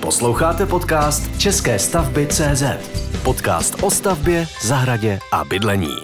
[0.00, 2.62] Posloucháte podcast České stavby CZ.
[3.24, 5.94] Podcast o stavbě, zahradě a bydlení.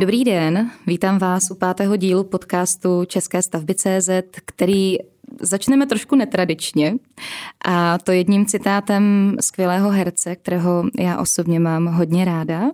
[0.00, 4.10] Dobrý den, vítám vás u pátého dílu podcastu České stavby CZ,
[4.46, 4.96] který
[5.40, 6.94] začneme trošku netradičně
[7.64, 12.70] a to jedním citátem skvělého herce, kterého já osobně mám hodně ráda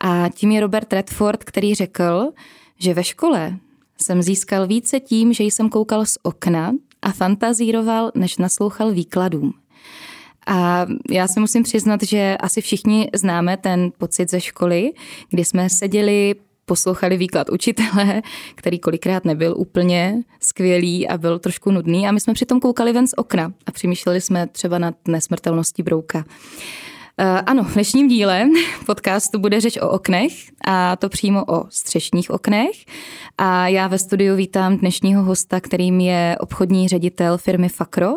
[0.00, 2.30] a tím je Robert Redford, který řekl,
[2.78, 3.58] že ve škole
[4.00, 6.72] jsem získal více tím, že jsem koukal z okna
[7.04, 9.54] a fantazíroval, než naslouchal výkladům.
[10.46, 14.92] A já se musím přiznat, že asi všichni známe ten pocit ze školy,
[15.30, 18.22] kdy jsme seděli, poslouchali výklad učitele,
[18.54, 23.06] který kolikrát nebyl úplně skvělý a byl trošku nudný a my jsme přitom koukali ven
[23.06, 26.24] z okna a přemýšleli jsme třeba nad nesmrtelností brouka.
[27.18, 28.48] Ano, v dnešním díle
[28.86, 30.32] podcastu bude řeč o oknech
[30.66, 32.84] a to přímo o střešních oknech.
[33.38, 38.16] A já ve studiu vítám dnešního hosta, kterým je obchodní ředitel firmy Fakro,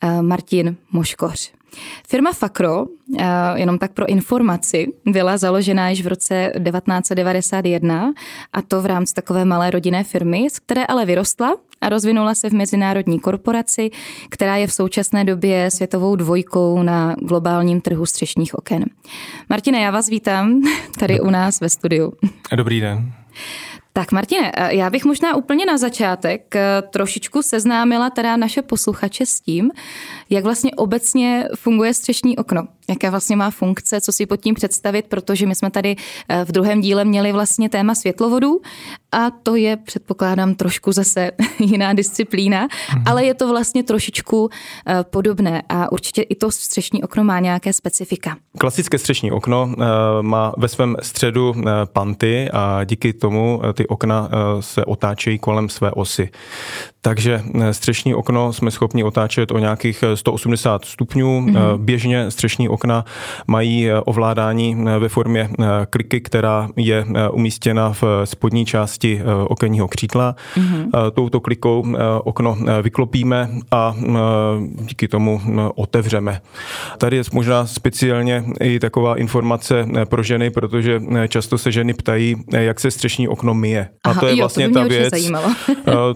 [0.00, 1.52] eh, Martin Moškoř.
[2.08, 2.86] Firma Fakro,
[3.18, 3.24] eh,
[3.54, 8.12] jenom tak pro informaci, byla založena již v roce 1991
[8.52, 12.50] a to v rámci takové malé rodinné firmy, z které ale vyrostla a rozvinula se
[12.50, 13.90] v mezinárodní korporaci,
[14.28, 18.84] která je v současné době světovou dvojkou na globálním trhu střešních oken.
[19.48, 20.62] Martine, já vás vítám
[20.98, 22.12] tady u nás ve studiu.
[22.56, 23.12] Dobrý den.
[23.92, 29.40] Tak Martine, já bych možná úplně na začátek eh, trošičku seznámila teda naše posluchače s
[29.40, 29.70] tím,
[30.30, 35.06] jak vlastně obecně funguje střešní okno jaké vlastně má funkce, co si pod tím představit,
[35.08, 35.96] protože my jsme tady
[36.28, 38.60] eh, v druhém díle měli vlastně téma světlovodů
[39.12, 43.02] a to je, předpokládám, trošku zase jiná disciplína, mm-hmm.
[43.06, 44.48] ale je to vlastně trošičku
[44.86, 48.36] eh, podobné a určitě i to střešní okno má nějaké specifika.
[48.58, 49.84] Klasické střešní okno eh,
[50.22, 51.54] má ve svém středu
[51.92, 54.28] panty a díky tomu ty okna
[54.60, 56.30] se otáčejí kolem své osy.
[57.02, 61.40] Takže střešní okno jsme schopni otáčet o nějakých 180 stupňů.
[61.40, 61.78] Mm-hmm.
[61.78, 63.04] Běžně střešní okna
[63.46, 69.88] mají eh, ovládání eh, ve formě eh, kliky, která je umístěna v spodní části okenního
[69.88, 70.36] křídla.
[70.56, 71.10] Mm-hmm.
[71.10, 71.84] Touto klikou
[72.24, 73.94] okno vyklopíme a
[74.80, 75.40] díky tomu
[75.74, 76.40] otevřeme.
[76.98, 82.80] Tady je možná speciálně i taková informace pro ženy, protože často se ženy ptají, jak
[82.80, 83.88] se střešní okno myje.
[84.04, 85.14] A to je jo, vlastně to ta věc.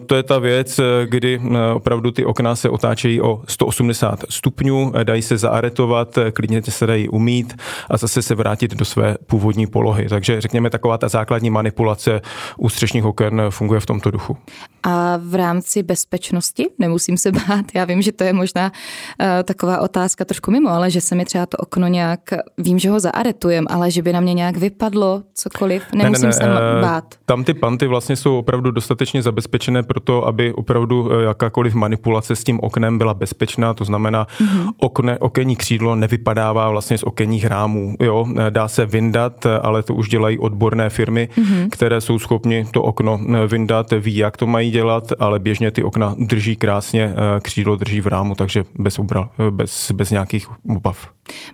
[0.06, 0.71] to je ta věc,
[1.04, 1.40] kdy
[1.74, 7.54] opravdu ty okna se otáčejí o 180 stupňů, dají se zaaretovat, klidně se dají umít
[7.90, 10.08] a zase se vrátit do své původní polohy.
[10.08, 12.20] Takže řekněme, taková ta základní manipulace
[12.58, 14.36] u střešních oken funguje v tomto duchu.
[14.82, 17.64] A v rámci bezpečnosti nemusím se bát.
[17.74, 18.72] Já vím, že to je možná
[19.20, 22.20] uh, taková otázka trošku mimo, ale že se mi třeba to okno nějak,
[22.58, 26.48] vím, že ho zaaretujem, ale že by na mě nějak vypadlo cokoliv, nemusím ne, ne,
[26.48, 27.04] ne, se bát.
[27.24, 32.36] Tam ty panty vlastně jsou opravdu dostatečně zabezpečené pro to, aby opravdu eh, jakákoliv manipulace
[32.36, 34.70] s tím oknem byla bezpečná, to znamená mm-hmm.
[34.78, 37.96] okne, okenní křídlo nevypadá vydává vlastně z okenních rámů.
[38.00, 41.68] Jo, dá se vyndat, ale to už dělají odborné firmy, mm-hmm.
[41.70, 46.14] které jsou schopni to okno vyndat, ví, jak to mají dělat, ale běžně ty okna
[46.18, 51.08] drží krásně, křídlo drží v rámu, takže bez, obra, bez, bez nějakých obav.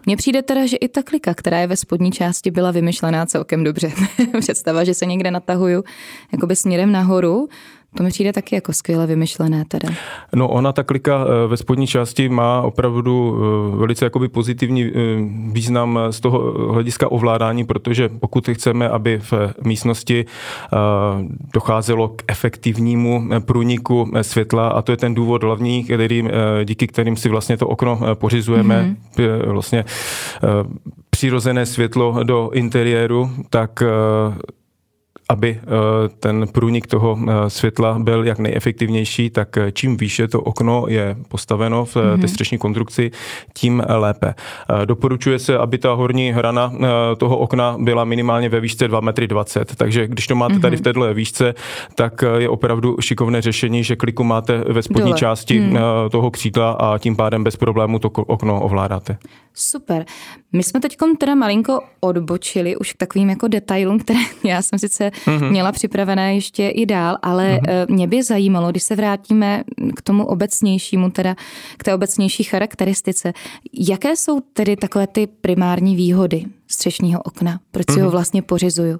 [0.06, 3.64] Mně přijde teda, že i ta klika, která je ve spodní části, byla vymyšlená celkem
[3.64, 3.92] dobře.
[4.40, 5.84] Představa, že se někde natahuju
[6.32, 7.48] jakoby směrem nahoru,
[7.96, 9.88] to mi přijde taky jako skvěle vymyšlené teda.
[10.34, 13.38] No ona ta klika eh, ve spodní části má opravdu
[13.74, 14.90] eh, velice jakoby pozitivní eh,
[15.52, 16.38] význam z toho
[16.72, 19.32] hlediska ovládání, protože pokud chceme, aby v
[19.64, 20.24] místnosti
[21.54, 26.28] docházelo k efektivnímu průniku světla a to je ten důvod hlavní, který,
[26.64, 29.52] díky kterým si vlastně to okno pořizujeme, mm-hmm.
[29.52, 29.84] vlastně
[31.10, 33.82] přirozené světlo do interiéru, tak
[35.28, 35.68] aby eh,
[36.20, 41.16] ten průnik toho eh, světla byl jak nejefektivnější, tak eh, čím výše to okno je
[41.28, 42.28] postaveno v té mhm.
[42.28, 43.10] střešní konstrukci,
[43.54, 44.34] tím lépe.
[44.84, 46.72] Doporučuje se, aby ta horní hrana
[47.18, 50.84] toho okna byla minimálně ve výšce 2,20 m, takže když to máte tady v mhm.
[50.84, 51.54] této výšce,
[51.94, 55.18] tak je opravdu šikovné řešení, že kliku máte ve spodní Dole.
[55.18, 55.78] části mm.
[56.10, 59.18] toho křídla a tím pádem bez problému to okno ovládáte.
[59.54, 60.04] Super.
[60.52, 65.10] My jsme teď teda malinko odbočili už k takovým jako detailům, které já jsem sice
[65.26, 65.50] mm-hmm.
[65.50, 67.86] měla připravené ještě i dál, ale mm-hmm.
[67.88, 69.64] mě by zajímalo, když se vrátíme
[69.96, 71.34] k tomu obecnějšímu, teda
[71.76, 73.32] k té obecnější charakteristice,
[73.72, 77.60] jaké jsou tedy takové ty primární výhody střešního okna?
[77.70, 78.00] Proč si mm-hmm.
[78.00, 78.12] ho mhm.
[78.12, 78.98] vlastně pořizuju?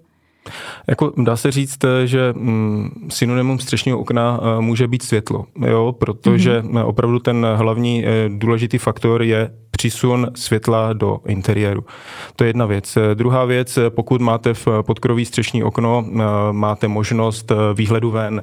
[0.86, 6.60] Jako dá se říct, že mm, synonymum střešního okna eh, může být světlo, jo, protože
[6.60, 6.86] mm-hmm.
[6.86, 11.84] opravdu ten hlavní eh, důležitý faktor je přísun světla do interiéru.
[12.36, 12.98] To je jedna věc.
[13.14, 16.04] Druhá věc, pokud máte v podkroví střešní okno,
[16.52, 18.42] máte možnost výhledu ven.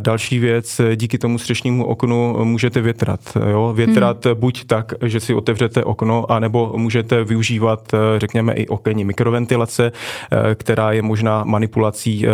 [0.00, 3.20] Další věc, díky tomu střešnímu oknu můžete větrat.
[3.50, 3.72] Jo?
[3.76, 4.34] Větrat hmm.
[4.34, 9.92] buď tak, že si otevřete okno, anebo můžete využívat, řekněme, i okenní mikroventilace,
[10.54, 12.26] která je možná manipulací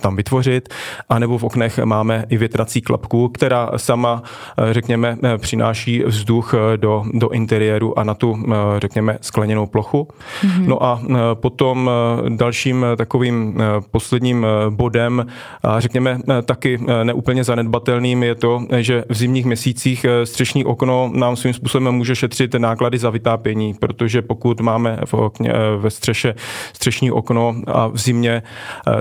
[0.00, 0.68] tam vytvořit,
[1.08, 4.22] anebo v oknech máme i větrací klapku, která sama,
[4.70, 8.38] řekněme, přináší vzduch do, do interiéru a na tu,
[8.78, 10.08] řekněme, skleněnou plochu.
[10.40, 10.66] Mm-hmm.
[10.66, 11.00] No a
[11.34, 11.90] potom
[12.28, 15.26] dalším takovým posledním bodem,
[15.62, 21.54] a řekněme taky neúplně zanedbatelným, je to, že v zimních měsících střešní okno nám svým
[21.54, 26.34] způsobem může šetřit náklady za vytápění, protože pokud máme v okně, ve střeše
[26.72, 28.42] střešní okno a v zimě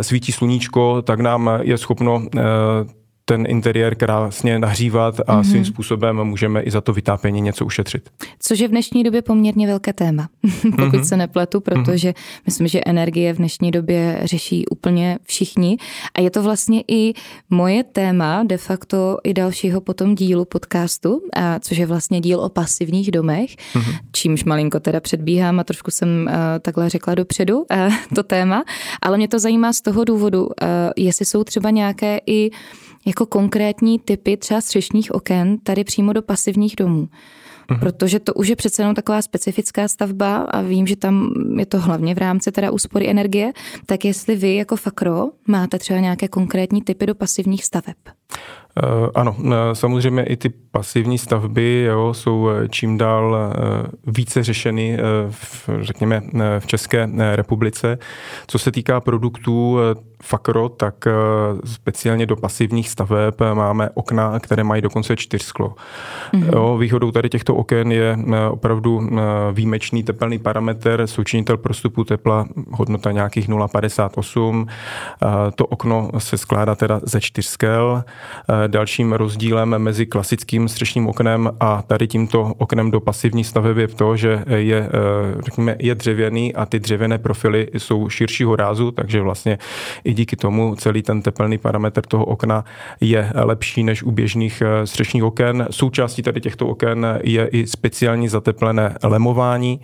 [0.01, 2.21] svítí sluníčko, tak nám je schopno
[3.29, 5.49] ten interiér krásně nahřívat a mm-hmm.
[5.49, 8.09] svým způsobem můžeme i za to vytápění něco ušetřit.
[8.39, 10.29] Což je v dnešní době poměrně velké téma,
[10.61, 11.01] pokud mm-hmm.
[11.01, 12.41] se nepletu, protože mm-hmm.
[12.45, 15.77] myslím, že energie v dnešní době řeší úplně všichni
[16.15, 17.13] a je to vlastně i
[17.49, 22.49] moje téma de facto i dalšího potom dílu podcastu, a což je vlastně díl o
[22.49, 23.97] pasivních domech, mm-hmm.
[24.11, 28.63] čímž malinko teda předbíhám a trošku jsem uh, takhle řekla dopředu uh, to téma,
[29.01, 30.51] ale mě to zajímá z toho důvodu, uh,
[30.97, 32.49] jestli jsou třeba nějaké i
[33.07, 37.07] jako konkrétní typy třeba střešních oken tady přímo do pasivních domů.
[37.71, 37.79] Mhm.
[37.79, 41.79] Protože to už je přece jenom taková specifická stavba a vím, že tam je to
[41.79, 43.53] hlavně v rámci teda úspory energie,
[43.85, 47.97] tak jestli vy jako Fakro máte třeba nějaké konkrétní typy do pasivních staveb?
[48.77, 53.37] Eh, ano, eh, samozřejmě i ty pasivní stavby jo, jsou eh, čím dál
[54.07, 54.97] více řešeny,
[55.29, 56.21] v, řekněme,
[56.59, 57.97] v České republice.
[58.47, 59.77] Co se týká produktů
[60.23, 60.95] Fakro, tak
[61.65, 65.75] speciálně do pasivních staveb máme okna, které mají dokonce čtyřsklo.
[66.33, 66.49] Mm-hmm.
[66.55, 68.17] Jo, výhodou tady těchto oken je
[68.49, 69.09] opravdu
[69.53, 74.67] výjimečný tepelný parametr, součinitel prostupu tepla, hodnota nějakých 0,58.
[75.55, 78.03] To okno se skládá teda ze čtyřskel
[78.67, 84.15] Dalším rozdílem mezi klasickým střešním oknem a tady tímto oknem do pasivní staveb je to,
[84.15, 84.89] že je, eh,
[85.45, 89.57] řekněme, je dřevěný a ty dřevěné profily jsou širšího rázu, takže vlastně
[90.03, 92.65] i díky tomu celý ten tepelný parametr toho okna
[93.01, 95.67] je lepší než u běžných eh, střešních oken.
[95.71, 99.79] Součástí tady těchto oken je i speciální zateplené lemování.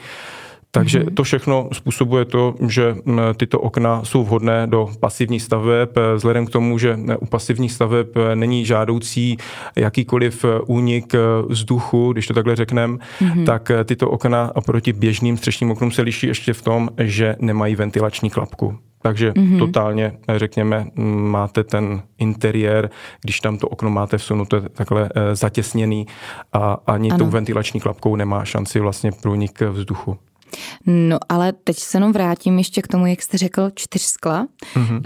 [0.75, 1.13] Takže mm-hmm.
[1.13, 2.95] to všechno způsobuje to, že
[3.37, 8.65] tyto okna jsou vhodné do pasivních staveb, vzhledem k tomu, že u pasivních staveb není
[8.65, 9.37] žádoucí
[9.75, 11.13] jakýkoliv únik
[11.49, 13.45] vzduchu, když to takhle řekneme, mm-hmm.
[13.45, 18.29] tak tyto okna oproti běžným střešním oknům se liší ještě v tom, že nemají ventilační
[18.29, 18.77] klapku.
[19.01, 19.59] Takže mm-hmm.
[19.59, 20.87] totálně, řekněme,
[21.29, 22.89] máte ten interiér,
[23.21, 26.07] když tam to okno máte vsunuté takhle zatěsněný
[26.53, 27.17] a ani ano.
[27.17, 30.17] tou ventilační klapkou nemá šanci vlastně průnik vzduchu.
[30.85, 34.47] No ale teď se jenom vrátím ještě k tomu, jak jste řekl, čtyř skla.
[34.75, 35.01] Mm-hmm.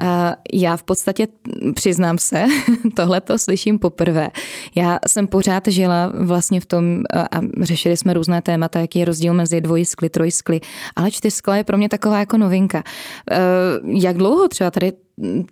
[0.54, 1.28] Já v podstatě
[1.74, 2.46] přiznám se,
[2.96, 4.30] tohle to slyším poprvé.
[4.76, 9.34] Já jsem pořád žila vlastně v tom a řešili jsme různé témata, jaký je rozdíl
[9.34, 10.62] mezi dvojskly, trojskly,
[10.96, 12.84] ale čtyřskla je pro mě taková jako novinka.
[13.86, 14.94] Jak dlouho třeba tady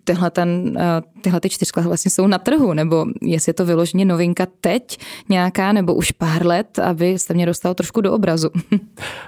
[0.03, 4.05] tyhle, ten, eh, tyhle ty čtyřskla vlastně jsou na trhu, nebo jestli je to vyloženě
[4.05, 4.97] novinka teď
[5.29, 8.49] nějaká, nebo už pár let, aby jste mě dostal trošku do obrazu.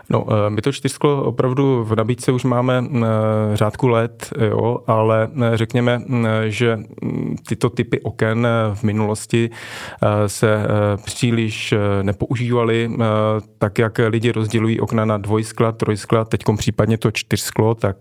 [0.10, 3.02] No, eh, my to čtyřsklo opravdu v nabídce už máme eh,
[3.54, 6.02] řádku let, jo, ale řekněme,
[6.48, 9.50] že mm, tyto typy oken v minulosti
[10.28, 10.68] se
[11.06, 12.92] příliš nepoužívaly,
[13.58, 17.98] tak jak lidi rozdělují okna na dvojskla, trojskla, teď případně to čtyřsklo, tak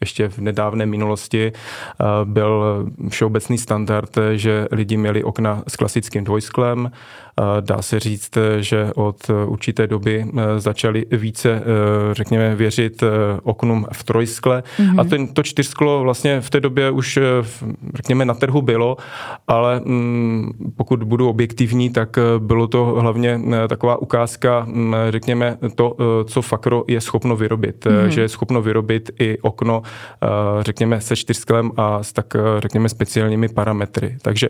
[0.00, 1.52] ještě v nedávné minulosti
[2.24, 6.90] byl všeobecný standard, že lidi měli okna s klasickým dvojsklem,
[7.60, 11.62] Dá se říct, že od určité doby eh, začali více, eh,
[12.14, 13.06] řekněme, věřit eh,
[13.42, 14.62] oknům v trojskle.
[14.78, 15.00] Mm-hmm.
[15.00, 17.18] A ten, to čtyřsklo vlastně v té době už,
[17.94, 18.96] řekněme, na trhu bylo,
[19.48, 26.42] ale mm, pokud budu objektivní, tak bylo to hlavně taková ukázka, mm, řekněme, to, co
[26.42, 27.86] Fakro je schopno vyrobit.
[27.86, 28.06] Mm-hmm.
[28.06, 29.82] Že je schopno vyrobit i okno,
[30.60, 34.16] řekněme, se čtyřsklem a s tak, řekněme, speciálními parametry.
[34.22, 34.48] Takže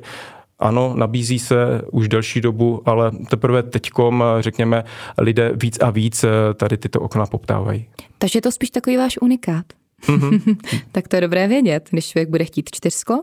[0.60, 4.84] ano, nabízí se už delší dobu, ale teprve teďkom, řekněme,
[5.18, 7.86] lidé víc a víc eh, tady tyto okna poptávají.
[8.18, 9.64] Takže je to spíš takový váš unikát.
[10.06, 10.56] Mm-hmm.
[10.92, 13.22] tak to je dobré vědět, když člověk bude chtít čtyřsklo,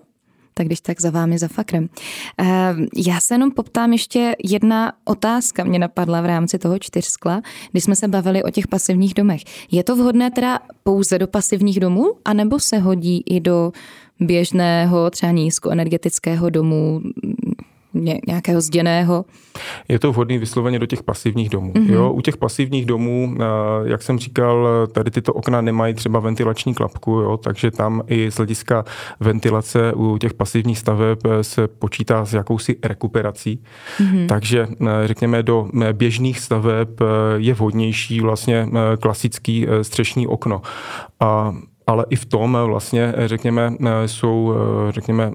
[0.53, 1.89] tak když tak za vámi, za fakrem.
[2.39, 7.41] Eh, já se jenom poptám ještě jedna otázka mě napadla v rámci toho čtyřskla,
[7.71, 9.41] když jsme se bavili o těch pasivních domech.
[9.71, 13.71] Je to vhodné teda pouze do pasivních domů, anebo se hodí i do
[14.19, 17.01] běžného, třeba nízkoenergetického domu,
[18.27, 19.25] nějakého zděného?
[19.87, 21.73] Je to vhodný vysloveně do těch pasivních domů.
[21.73, 21.93] Mm-hmm.
[21.93, 23.35] Jo, u těch pasivních domů,
[23.83, 28.35] jak jsem říkal, tady tyto okna nemají třeba ventilační klapku, jo, takže tam i z
[28.35, 28.85] hlediska
[29.19, 33.63] ventilace u těch pasivních staveb se počítá s jakousi rekuperací.
[33.99, 34.27] Mm-hmm.
[34.27, 34.67] Takže
[35.05, 36.89] řekněme do běžných staveb
[37.37, 38.67] je vhodnější vlastně
[38.99, 40.61] klasický střešní okno.
[41.19, 41.55] A
[41.87, 43.73] ale i v tom vlastně, řekněme,
[44.05, 44.55] jsou,
[44.89, 45.31] řekněme,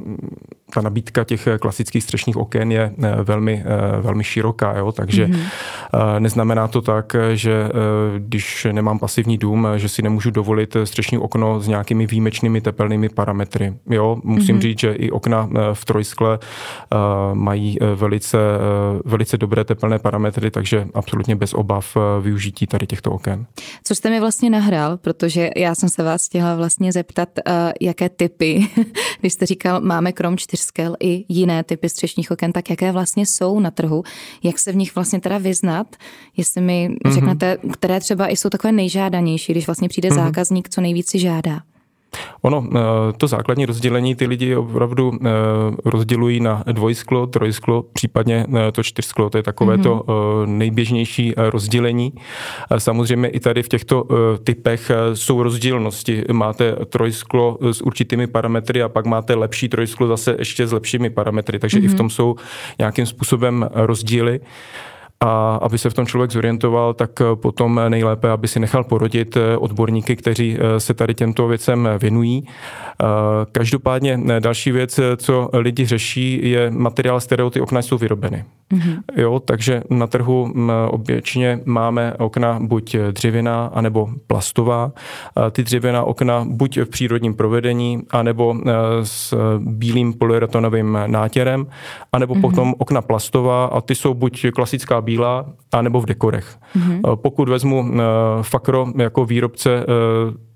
[0.74, 3.64] ta nabídka těch klasických střešních oken je velmi,
[4.00, 4.92] velmi široká, jo?
[4.92, 6.18] takže mm-hmm.
[6.18, 7.68] neznamená to tak, že
[8.18, 13.74] když nemám pasivní dům, že si nemůžu dovolit střešní okno s nějakými výjimečnými tepelnými parametry.
[13.90, 14.18] Jo?
[14.24, 14.60] Musím mm-hmm.
[14.60, 16.38] říct, že i okna v trojskle
[17.32, 18.38] mají velice,
[19.04, 23.46] velice dobré tepelné parametry, takže absolutně bez obav využití tady těchto oken.
[23.84, 27.28] Co jste mi vlastně nahrál, protože já jsem se vás chtěla vlastně zeptat,
[27.80, 28.66] jaké typy,
[29.20, 33.26] když jste říkal, máme krom čtyř skel i jiné typy střešních oken, tak jaké vlastně
[33.26, 34.02] jsou na trhu,
[34.42, 35.96] jak se v nich vlastně teda vyznat,
[36.36, 37.14] jestli mi mm-hmm.
[37.14, 40.24] řeknete, které třeba i jsou takové nejžádanější, když vlastně přijde mm-hmm.
[40.24, 41.60] zákazník, co nejvíc si žádá.
[42.42, 42.78] Ono, eh,
[43.16, 45.28] to základní rozdělení ty lidi opravdu eh,
[45.84, 49.82] rozdělují na dvojsklo, trojsklo, případně eh, to čtyřsklo, to je takové mm-hmm.
[49.82, 52.12] to nejběžnější rozdělení.
[52.78, 54.04] Samozřejmě i tady v těchto
[54.44, 56.24] typech jsou rozdílnosti.
[56.32, 61.58] Máte trojsklo s určitými parametry a pak máte lepší trojsklo zase ještě s lepšími parametry,
[61.58, 61.84] takže mm-hmm.
[61.84, 61.96] i v mhm.
[61.96, 62.36] tom jsou
[62.78, 64.40] nějakým způsobem rozdíly
[65.22, 69.36] a aby se v tom člověk zorientoval, tak eh, potom nejlépe, aby si nechal porodit
[69.36, 72.46] eh, odborníky, kteří eh, se tady těmto věcem věnují.
[73.52, 78.44] Každopádně další věc, co lidi řeší, je materiál, z kterého ty okna jsou vyrobeny.
[78.72, 79.02] Mm-hmm.
[79.16, 80.52] Jo, takže na trhu
[80.88, 84.92] oběčně máme okna buď dřevěná, anebo plastová.
[85.50, 88.56] Ty dřevěná okna buď v přírodním provedení, anebo
[89.02, 91.66] s bílým polyuretonovým nátěrem,
[92.12, 92.40] anebo mm-hmm.
[92.40, 96.58] potom okna plastová a ty jsou buď klasická bílá, anebo v dekorech.
[96.76, 97.16] Mm-hmm.
[97.16, 97.84] Pokud vezmu
[98.42, 99.86] Fakro jako výrobce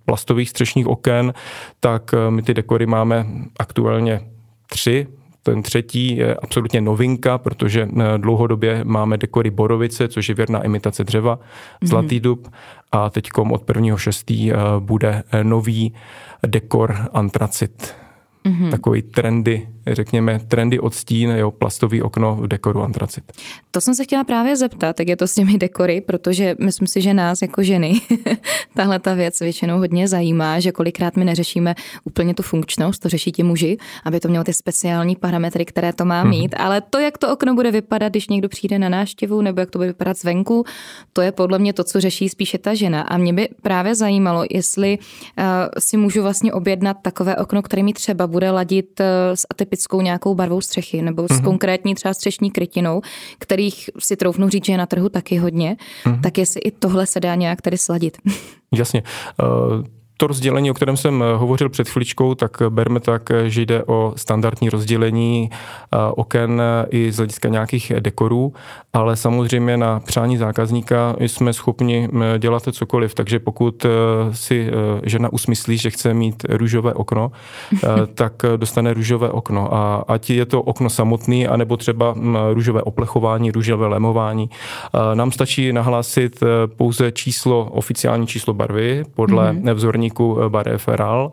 [0.05, 1.35] plastových střešních oken,
[1.81, 3.27] tak my ty dekory máme
[3.59, 4.21] aktuálně
[4.67, 5.07] tři,
[5.47, 11.37] ten třetí je absolutně novinka, protože dlouhodobě máme dekory Borovice, což je věrná imitace dřeva,
[11.37, 11.89] mm-hmm.
[11.89, 12.49] Zlatý dub
[12.93, 14.53] a teďkom od 1.6.
[14.79, 15.95] bude nový
[16.47, 17.95] dekor Antracit
[18.45, 18.71] mm-hmm.
[18.71, 23.25] takový trendy, řekněme, trendy od stín, jo, plastový okno v dekoru antracit.
[23.71, 27.01] To jsem se chtěla právě zeptat, jak je to s těmi dekory, protože myslím si,
[27.01, 28.01] že nás jako ženy
[28.75, 31.75] tahle ta věc většinou hodně zajímá, že kolikrát my neřešíme
[32.05, 36.05] úplně tu funkčnost, to řeší ti muži, aby to mělo ty speciální parametry, které to
[36.05, 36.31] má mhm.
[36.31, 36.65] mít, mm-hmm.
[36.65, 39.79] ale to, jak to okno bude vypadat, když někdo přijde na návštěvu, nebo jak to
[39.79, 40.65] bude vypadat zvenku,
[41.13, 43.03] to je podle mě to, co řeší spíše ta žena.
[43.03, 45.45] A mě by právě zajímalo, jestli uh,
[45.79, 50.35] si můžu vlastně objednat takové okno, které mi třeba bude ladit eh, s atypickou nějakou
[50.35, 51.45] barvou střechy nebo s mm-hmm.
[51.45, 53.01] konkrétní třeba střešní krytinou,
[53.39, 56.21] kterých si troufnu říct, že je na trhu taky hodně, mm-hmm.
[56.21, 58.19] tak jestli i tohle se dá nějak tady sladit.
[58.75, 59.03] Jasně.
[59.43, 59.85] Uh
[60.17, 64.13] to rozdělení, o kterém jsem eh, hovořil před chviličkou, tak berme tak, že jde o
[64.17, 68.53] standardní rozdělení eh, oken eh, i z hlediska nějakých dekorů,
[68.93, 72.09] ale samozřejmě na přání zákazníka jsme schopni
[72.39, 73.87] dělat cokoliv, takže pokud
[74.33, 74.71] si
[75.03, 77.33] žena usmyslí, že chce mít růžové okno,
[78.15, 82.15] tak dostane růžové okno a ať je to okno samotný, anebo třeba
[82.53, 84.51] růžové oplechování, růžové lemování,
[85.15, 86.41] nám stačí nahlásit
[86.77, 89.75] pouze číslo, oficiální číslo barvy podle mm-hmm.
[89.75, 91.33] vzorní podniku eh, barev RAL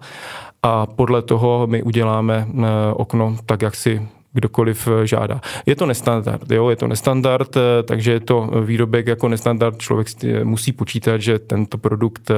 [0.64, 2.64] a podle toho my uděláme eh,
[2.94, 4.02] okno tak, jak si
[4.34, 5.42] kdokoliv eh, žádá.
[5.66, 10.08] Je to nestandard, jo, je to nestandard, takže je to výrobek jako nestandard, člověk
[10.44, 12.32] musí počítat, že tento produkt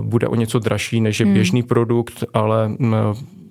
[0.00, 1.34] bude o něco dražší než je hmm.
[1.34, 2.94] běžný produkt, ale mm,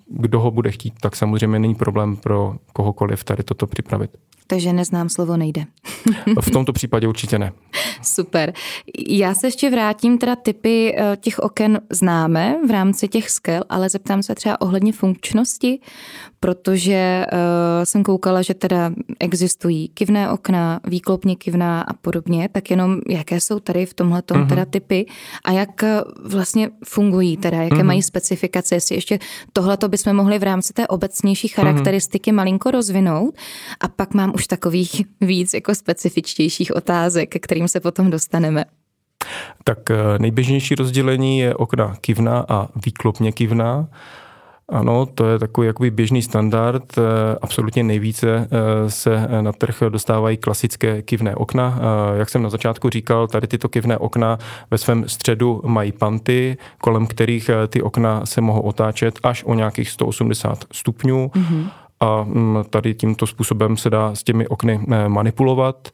[0.07, 4.11] kdo ho bude chtít, tak samozřejmě není problém pro kohokoliv tady toto připravit.
[4.47, 5.65] Takže neznám slovo nejde.
[6.41, 7.51] v tomto případě určitě ne.
[8.01, 8.53] Super.
[9.07, 13.89] Já se ještě vrátím, teda typy eh, těch oken známe v rámci těch skel, ale
[13.89, 15.79] zeptám se třeba ohledně funkčnosti,
[16.43, 17.39] protože uh,
[17.83, 23.59] jsem koukala, že teda existují kivné okna, výklopně kivná a podobně, tak jenom jaké jsou
[23.59, 24.49] tady v tomhle uh-huh.
[24.49, 25.05] teda typy
[25.45, 27.83] a jak eh, vlastně fungují teda, jaké uh-huh.
[27.83, 29.19] mají specifikace, jestli ještě
[29.53, 32.35] tohleto bychom mohli v rámci té obecnější charakteristiky uh-huh.
[32.35, 33.35] malinko rozvinout
[33.79, 38.65] a pak mám už takových víc jako specifičtějších otázek, ke kterým se potom dostaneme.
[39.63, 43.87] Tak eh, nejběžnější rozdělení je okna kivná a výklopně kivná.
[44.69, 46.97] Ano, to je takový jakoby běžný standard.
[46.97, 47.01] Eh,
[47.41, 51.79] absolutně nejvíce eh, se na trh dostávají klasické kivné okna.
[52.15, 54.37] Jak jsem na začátku říkal, tady tyto kivné okna
[54.71, 59.89] ve svém středu mají panty, kolem kterých ty okna se mohou otáčet až o nějakých
[59.89, 61.27] 180 stupňů.
[61.27, 61.69] Mm-hmm
[62.03, 65.89] a mm, tady tímto způsobem se dá s těmi okny manipulovat.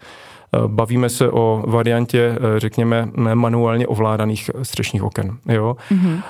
[0.53, 5.37] Eh, bavíme se o variantě, eh, řekněme, manuálně ovládaných střešních oken.
[5.49, 5.75] Jo?
[5.91, 6.21] Mm-hmm.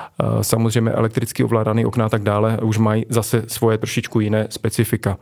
[0.41, 5.17] Samozřejmě elektricky ovládaný okna a tak dále už mají zase svoje trošičku jiné specifika.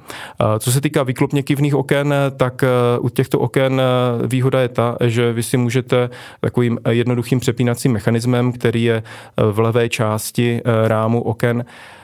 [0.60, 2.64] Co se týká výklopně kivných oken, tak
[3.00, 3.82] u těchto oken
[4.28, 6.10] výhoda je ta, že vy si můžete
[6.42, 9.04] takovým jednoduchým přepínacím mechanismem, který je
[9.52, 11.97] v levé části rámu oken, Eh,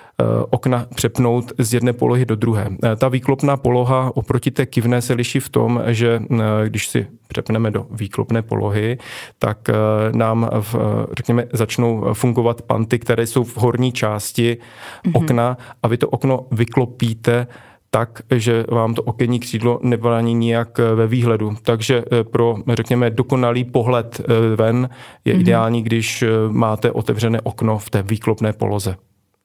[0.49, 2.69] okna přepnout z jedné polohy do druhé.
[2.83, 6.37] Eh, ta výklopná poloha oproti té kivné se liší v tom, že eh,
[6.69, 8.97] když si přepneme do výklopné polohy,
[9.39, 9.69] tak
[10.15, 10.75] nám, v,
[11.17, 15.11] řekněme, začnou fungovat panty, které jsou v horní části mm-hmm.
[15.13, 17.47] okna a vy to okno vyklopíte
[17.89, 21.55] tak, že vám to okenní křídlo nebrání nijak ve výhledu.
[21.61, 24.21] Takže pro, řekněme, dokonalý pohled
[24.55, 24.89] ven
[25.25, 25.39] je mm-hmm.
[25.39, 28.95] ideální, když máte otevřené okno v té výklopné poloze.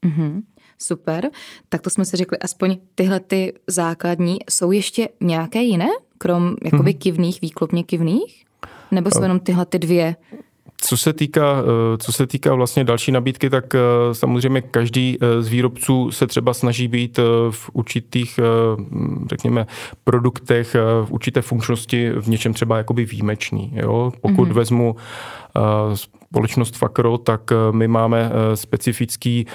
[0.06, 0.42] Mm-hmm.
[0.78, 1.30] Super,
[1.68, 4.38] tak to jsme si řekli, aspoň tyhle ty základní.
[4.50, 6.98] Jsou ještě nějaké jiné, krom jakoby hmm.
[6.98, 8.44] kivných, výklopně kivných?
[8.90, 10.16] Nebo jsou jenom tyhle ty dvě?
[10.80, 13.78] Co se týká, eh, co se týká vlastně další nabídky, tak eh,
[14.12, 17.18] samozřejmě každý eh, z výrobců se třeba snaží být
[17.50, 18.40] v určitých,
[19.30, 19.66] řekněme,
[20.04, 23.72] produktech, v určité funkčnosti v něčem třeba jakoby výjimečný.
[23.74, 24.12] Jo?
[24.20, 24.52] Pokud mm-hmm.
[24.52, 24.96] vezmu
[26.30, 29.46] společnost Fakro, tak my máme specifický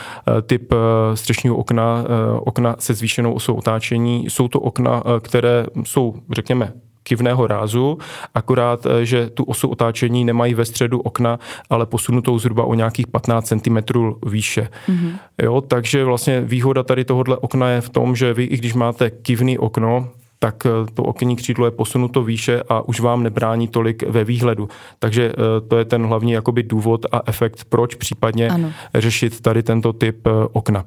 [0.42, 0.74] typ
[1.14, 2.06] střešního okna,
[2.40, 4.26] okna se zvýšenou osou otáčení.
[4.30, 7.98] Jsou to okna, které jsou, řekněme, kivného rázu,
[8.36, 11.40] akorát, eh, že tu osu otáčení nemají ve středu okna,
[11.70, 13.78] ale posunutou zhruba o nějakých 15 cm
[14.28, 14.70] výše.
[14.90, 15.18] Mm-hmm.
[15.42, 19.10] Jo, takže vlastně výhoda tady tohohle okna je v tom, že vy, i když máte
[19.10, 20.10] kivný okno,
[20.44, 24.70] tak eh, to okenní křídlo je posunuto výše a už vám nebrání tolik ve výhledu.
[25.00, 28.72] Takže eh, to je ten hlavní jakoby důvod a efekt, proč případně ano.
[28.96, 30.86] řešit tady tento typ okna.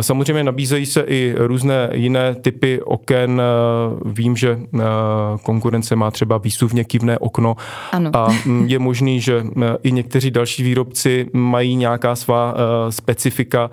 [0.00, 3.42] Samozřejmě nabízejí se i různé jiné typy oken.
[4.04, 4.78] Vím, že eh,
[5.42, 7.56] konkurence má třeba výsuvně kivné okno
[7.92, 8.10] ano.
[8.14, 13.70] a mm, je možný, že eh, i někteří další výrobci mají nějaká svá eh, specifika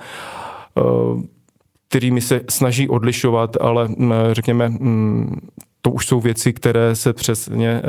[1.89, 5.39] kterými se snaží odlišovat, ale mm, řekněme, mm,
[5.81, 7.81] to už jsou věci, které se přesně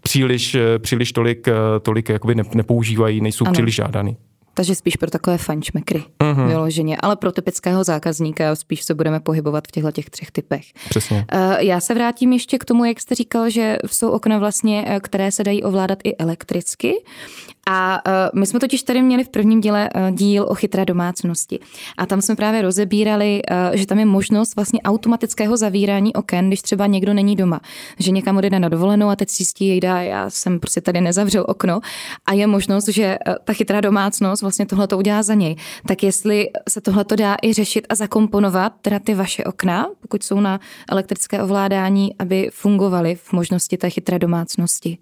[0.00, 1.48] příliš, příliš tolik,
[1.82, 3.52] tolik jakoby nepoužívají, nejsou ano.
[3.52, 4.16] příliš žádaný.
[4.56, 6.46] Takže spíš pro takové fančmekry uh-huh.
[6.48, 10.64] vyloženě, ale pro typického zákazníka spíš se budeme pohybovat v těchto těch třech typech.
[10.88, 11.26] Přesně.
[11.58, 15.32] Já se vrátím ještě k tomu, jak jste říkal, že jsou okna vlastně, eh, které
[15.32, 16.94] se dají ovládat i elektricky.
[17.70, 21.58] A uh, my jsme totiž tady měli v prvním díle uh, díl o chytré domácnosti.
[21.98, 26.62] A tam jsme právě rozebírali, uh, že tam je možnost vlastně automatického zavírání oken, když
[26.62, 27.60] třeba někdo není doma.
[27.98, 31.80] Že někam odjede na dovolenou a teď zjistí, jejda, já jsem prostě tady nezavřel okno.
[32.26, 35.56] A je možnost, že uh, ta chytrá domácnost vlastně tohle to udělá za něj.
[35.86, 40.22] Tak jestli se tohle to dá i řešit a zakomponovat, teda ty vaše okna, pokud
[40.22, 44.98] jsou na elektrické ovládání, aby fungovaly v možnosti té chytré domácnosti.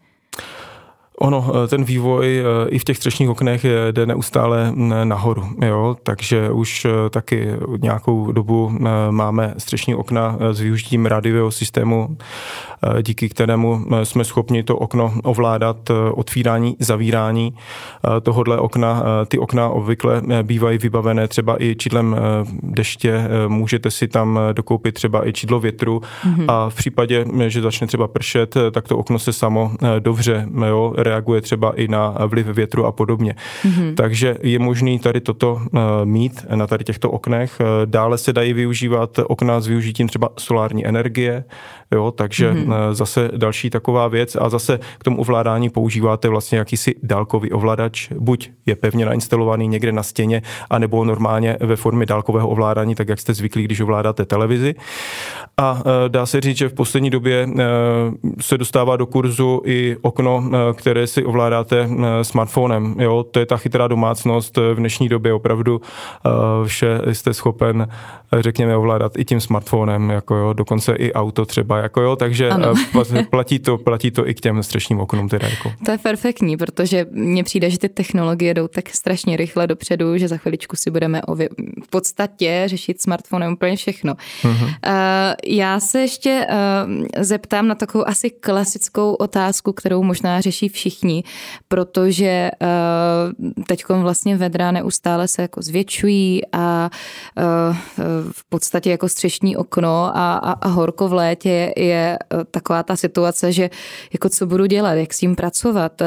[1.18, 5.96] Ono, eh, ten vývoj eh, i v těch střešních oknech jde neustále mm, nahoru, jo?
[6.02, 7.48] takže už eh, taky
[7.82, 8.72] nějakou dobu
[9.10, 12.16] máme střešní okna s využitím rádiového systému,
[13.02, 17.54] díky kterému jsme schopni to okno ovládat, otvírání, zavírání
[18.22, 19.02] tohodle okna.
[19.28, 22.16] Ty okna obvykle bývají vybavené třeba i čidlem
[22.62, 26.44] deště, můžete si tam dokoupit třeba i čidlo větru mm-hmm.
[26.48, 30.94] a v případě, že začne třeba pršet, tak to okno se samo dovře, jo?
[31.04, 33.34] Reaguje třeba i na vliv větru a podobně.
[33.64, 33.94] Mm-hmm.
[33.94, 37.60] Takže je možný tady toto eh, mít na tady těchto oknech.
[37.60, 41.44] Eh, dále se dají využívat okna s využitím třeba solární energie,
[41.92, 42.92] jo, takže mm-hmm.
[42.92, 48.50] zase další taková věc a zase k tomu ovládání používáte vlastně jakýsi dálkový ovladač, buď
[48.66, 53.34] je pevně nainstalovaný někde na stěně, anebo normálně ve formě dálkového ovládání, tak jak jste
[53.34, 54.74] zvyklí, když ovládáte televizi.
[55.56, 57.48] A dá se říct, že v poslední době
[58.40, 60.44] se dostává do kurzu i okno,
[60.74, 62.94] které si ovládáte eh, smartphonem.
[62.98, 63.24] Jo?
[63.30, 66.30] To je ta chytrá domácnost v dnešní době opravdu eh,
[66.66, 67.88] vše jste schopen,
[68.32, 72.48] eh, řekněme, ovládat i tím smartphonem, jako jo, dokonce i auto třeba, jako jo, takže
[72.48, 72.74] ano.
[73.30, 75.72] platí to, platí to i k těm střešním oknům teda jako.
[75.84, 80.28] To je perfektní, protože mně přijde, že ty technologie jdou tak strašně rychle dopředu, že
[80.28, 81.48] za chviličku si budeme ově-
[81.84, 84.14] v podstatě řešit smartphonem úplně všechno.
[84.42, 84.64] Uh-huh.
[84.64, 84.70] Uh,
[85.46, 91.24] já se ještě uh, zeptám na takovou asi klasickou otázku, kterou možná řeší všichni
[91.68, 96.90] protože uh, teď vlastně vedra neustále se jako zvětšují a
[97.38, 97.76] uh,
[98.32, 102.96] v podstatě jako střešní okno a, a, a horko v létě je uh, taková ta
[102.96, 103.70] situace, že
[104.12, 106.06] jako co budu dělat, jak s tím pracovat, eh,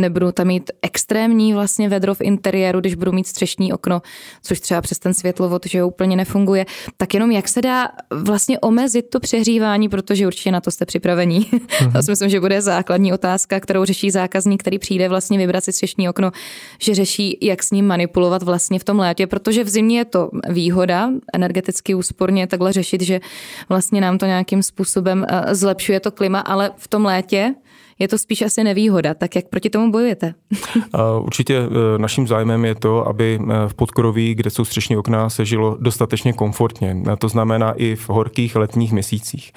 [0.00, 4.02] nebudu tam mít extrémní vlastně vedro v interiéru, když budu mít střešní okno,
[4.42, 9.02] což třeba přes ten světlovod, že úplně nefunguje, tak jenom jak se dá vlastně omezit
[9.10, 11.40] to přehřívání, protože určitě na to jste připravení.
[11.40, 11.92] Mm-hmm.
[11.96, 15.72] to si myslím, že bude základní otázka, kterou řeší zákazník, který přijde vlastně vybrat si
[15.72, 16.30] střešní okno,
[16.78, 20.30] že řeší, jak s ním manipulovat vlastně v tom létě, protože v zimě je to
[20.48, 23.20] výhoda energeticky úsporně takhle řešit, že
[23.68, 24.79] vlastně nám to nějakým způsobem
[25.28, 27.54] eh, zlepšuje to klima, ale v tom létě
[27.98, 29.14] je to spíš asi nevýhoda.
[29.14, 30.34] Tak jak proti tomu bojujete?
[31.20, 35.44] Určitě eh, naším zájmem je to, aby eh, v podkroví, kde jsou střešní okna, se
[35.44, 36.96] žilo dostatečně komfortně.
[37.18, 39.52] To znamená i v horkých letních měsících.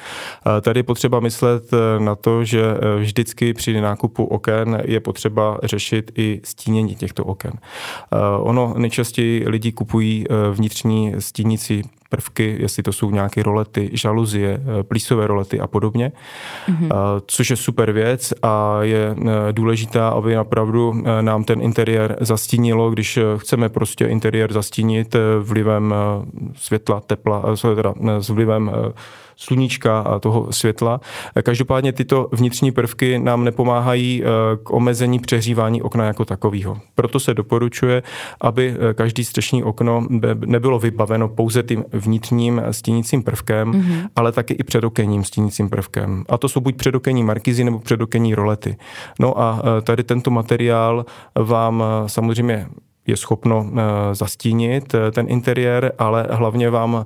[0.61, 2.61] Tady je potřeba myslet na to, že
[2.97, 7.51] vždycky při nákupu oken je potřeba řešit i stínění těchto oken.
[8.39, 11.83] Ono nejčastěji lidi kupují vnitřní stínící
[12.13, 16.11] prvky, jestli to jsou nějaké rolety, žaluzie, eh, plísové rolety a podobně,
[16.69, 16.89] mm-hmm.
[17.25, 23.19] což je super věc a je eh, důležitá, aby napravdu nám ten interiér zastínilo, když
[23.37, 25.93] chceme prostě interiér zastínit vlivem
[26.55, 27.43] světla, tepla,
[27.75, 28.71] teda s vlivem
[29.35, 31.01] sluníčka a toho světla.
[31.43, 34.23] Každopádně tyto vnitřní prvky nám nepomáhají
[34.63, 36.77] k omezení přehřívání okna jako takového.
[36.95, 38.03] Proto se doporučuje,
[38.41, 40.07] aby každý střešní okno
[40.45, 44.07] nebylo vybaveno pouze tím vnitřním stínícím prvkem, mm-hmm.
[44.15, 46.23] ale taky i předokenním stínícím prvkem.
[46.29, 48.77] A to jsou buď předokenní markizy nebo předokenní rolety.
[49.19, 52.67] No a e, tady tento materiál vám samozřejmě
[53.07, 57.05] je schopno e, zastínit ten interiér, ale hlavně vám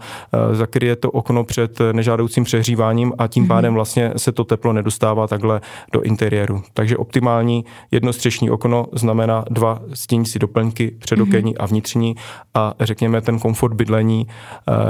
[0.52, 3.48] zakryje to okno před nežádoucím přehříváním a tím mm-hmm.
[3.48, 5.62] pádem vlastně se to teplo nedostává takhle
[5.94, 6.64] do interiéru.
[6.74, 11.64] Takže optimální jednostřešní okno znamená dva stínící doplňky, předokenní mm-hmm.
[11.64, 12.16] a vnitřní
[12.54, 14.28] a řekněme ten komfort bydlení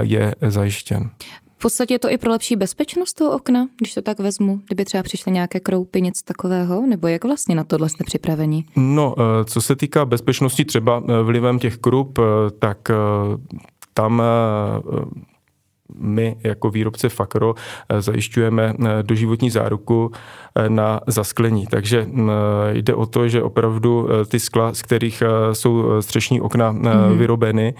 [0.01, 1.09] je zajištěn.
[1.57, 4.85] V podstatě je to i pro lepší bezpečnost toho okna, když to tak vezmu, kdyby
[4.85, 8.65] třeba přišly nějaké kroupy, něco takového, nebo jak vlastně na tohle jste připraveni?
[8.75, 12.23] No, eh, co se týká bezpečnosti třeba eh, vlivem těch krup, eh,
[12.59, 12.91] tak
[13.93, 14.21] tam
[15.95, 17.55] my jako výrobce Fakro
[17.99, 20.11] zajišťujeme doživotní záruku
[20.67, 21.67] na zasklení.
[21.67, 22.07] Takže
[22.73, 25.23] jde o to, že opravdu ty skla, z kterých
[25.53, 27.17] jsou střešní okna mm-hmm.
[27.17, 27.73] vyrobeny,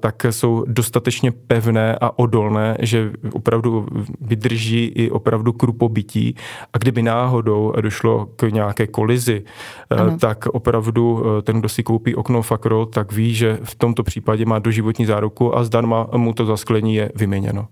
[0.00, 3.86] tak jsou dostatečně pevné a odolné, že opravdu
[4.20, 6.34] vydrží i opravdu krupobytí.
[6.72, 9.44] A kdyby náhodou došlo k nějaké kolizi,
[9.90, 10.18] ano.
[10.18, 14.58] tak opravdu ten, kdo si koupí okno Fakro, tak ví, že v tomto případě má
[14.58, 17.68] doživotní záruku a zdarma mu to zasklení je vyměněno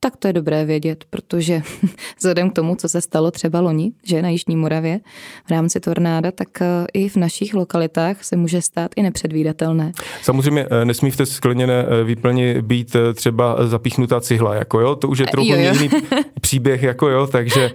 [0.00, 1.62] tak to je dobré vědět, protože
[2.18, 5.00] vzhledem k tomu, co se stalo třeba loni, že na Jižní Moravě
[5.46, 9.92] v rámci tornáda, tak eh, i v našich lokalitách se může stát i nepředvídatelné.
[10.22, 15.08] Samozřejmě eh, nesmí v té skleněné eh, výplni být třeba zapíchnutá cihla, jako jo, to
[15.08, 15.72] už je trochu jo, jo.
[15.72, 15.90] jiný
[16.40, 17.70] příběh, jako jo, takže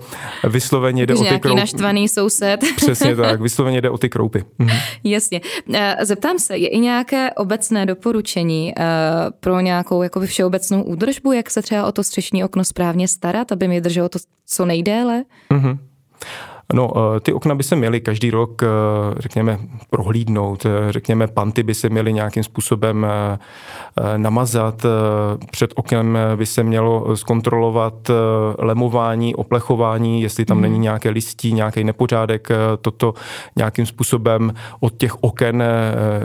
[0.47, 1.59] vysloveně jde o ty kroupy.
[1.59, 2.63] naštvaný soused.
[2.75, 4.43] Přesně tak, vysloveně jde o ty kroupy.
[4.59, 4.77] Mhm.
[5.03, 5.41] Jasně.
[6.01, 8.73] Zeptám se, je i nějaké obecné doporučení
[9.39, 13.67] pro nějakou jakoby všeobecnou údržbu, jak se třeba o to střešní okno správně starat, aby
[13.67, 15.23] mi drželo to co nejdéle?
[15.51, 15.77] Mm-hmm.
[16.73, 18.67] No, eh, ty okna by se měly každý rok, eh,
[19.19, 20.65] řekněme, prohlídnout.
[20.65, 23.07] Eh, řekněme, panty by se měly nějakým způsobem
[24.17, 24.85] namazat.
[25.51, 28.11] Před oknem by se mělo zkontrolovat
[28.59, 30.63] lemování, oplechování, jestli tam mm.
[30.63, 32.47] není nějaké listí, nějaký nepořádek,
[32.81, 33.13] toto
[33.55, 35.63] nějakým způsobem od těch oken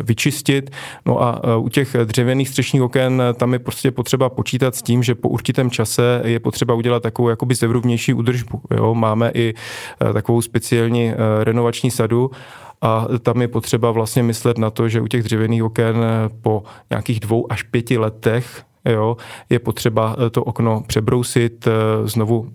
[0.02, 0.70] vyčistit.
[1.06, 5.14] No a u těch dřevěných střešních oken tam je prostě potřeba počítat s tím, že
[5.14, 8.60] po určitém čase je potřeba udělat takovou jakoby zevrubnější údržbu.
[8.70, 8.94] Jo?
[8.94, 9.54] Máme i
[10.12, 12.30] takovou takovou speciální eh, renovační sadu
[12.80, 16.62] a tam je potřeba vlastně myslet na to, že u těch dřevěných oken eh, po
[16.90, 19.16] nějakých dvou až pěti letech Jo,
[19.50, 21.68] je potřeba eh, to okno přebrousit,
[22.04, 22.50] znovu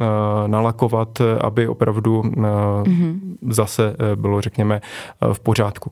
[0.48, 3.20] nalakovat, aby opravdu mm-hmm.
[3.50, 4.82] zase bylo, řekněme,
[5.34, 5.92] v pořádku.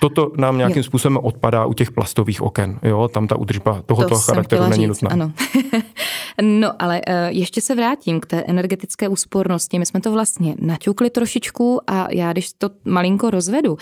[0.00, 0.82] Toto nám nějakým jo.
[0.82, 2.78] způsobem odpadá u těch plastových oken.
[2.82, 3.08] Jo?
[3.08, 5.10] Tam ta udržba tohoto to charakteru není říct, nutná.
[5.10, 5.32] Ano.
[6.40, 9.78] no, ale uh, ještě se vrátím k té energetické úspornosti.
[9.78, 13.78] My jsme to vlastně naťukli trošičku a já, když to malinko rozvedu, uh,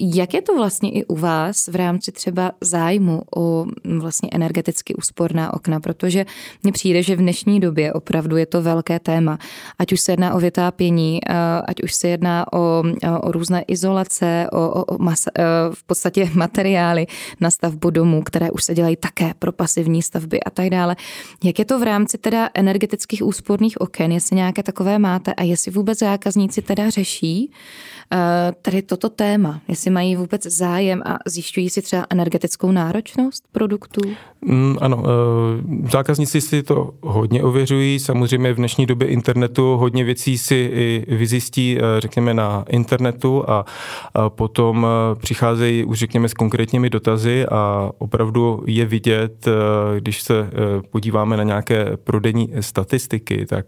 [0.00, 3.66] jak je to vlastně i u vás v rámci třeba zájmu o
[3.98, 5.80] vlastně energeticky úsporná okna?
[5.80, 6.26] Protože
[6.62, 9.38] mně přijde, že v dnešní době opravdu je to velké téma.
[9.78, 11.36] Ať už se jedná o vytápění, uh,
[11.68, 12.82] ať už se jedná o,
[13.22, 15.42] o různé izolace, o, o mas, eh,
[15.74, 17.06] v podstatě materiály
[17.40, 20.96] na stavbu domů, které už se dělají také pro pasivní stavby a tak dále.
[21.44, 25.42] Jak je je to v rámci teda energetických úsporných oken, jestli nějaké takové máte a
[25.42, 27.50] jestli vůbec zákazníci teda řeší
[28.14, 34.00] Eh, tady toto téma, jestli mají vůbec zájem a zjišťují si třeba energetickou náročnost produktů?
[34.40, 37.98] Mm, ano, eh, zákazníci si to hodně ověřují.
[37.98, 43.64] Samozřejmě v dnešní době internetu hodně věcí si i vyzjistí, eh, řekněme, na internetu a,
[44.14, 44.86] a potom
[45.20, 49.48] přicházejí už, řekněme, s konkrétními dotazy a opravdu je vidět,
[49.98, 50.50] když se
[50.90, 53.66] podíváme na nějaké prodejní statistiky, tak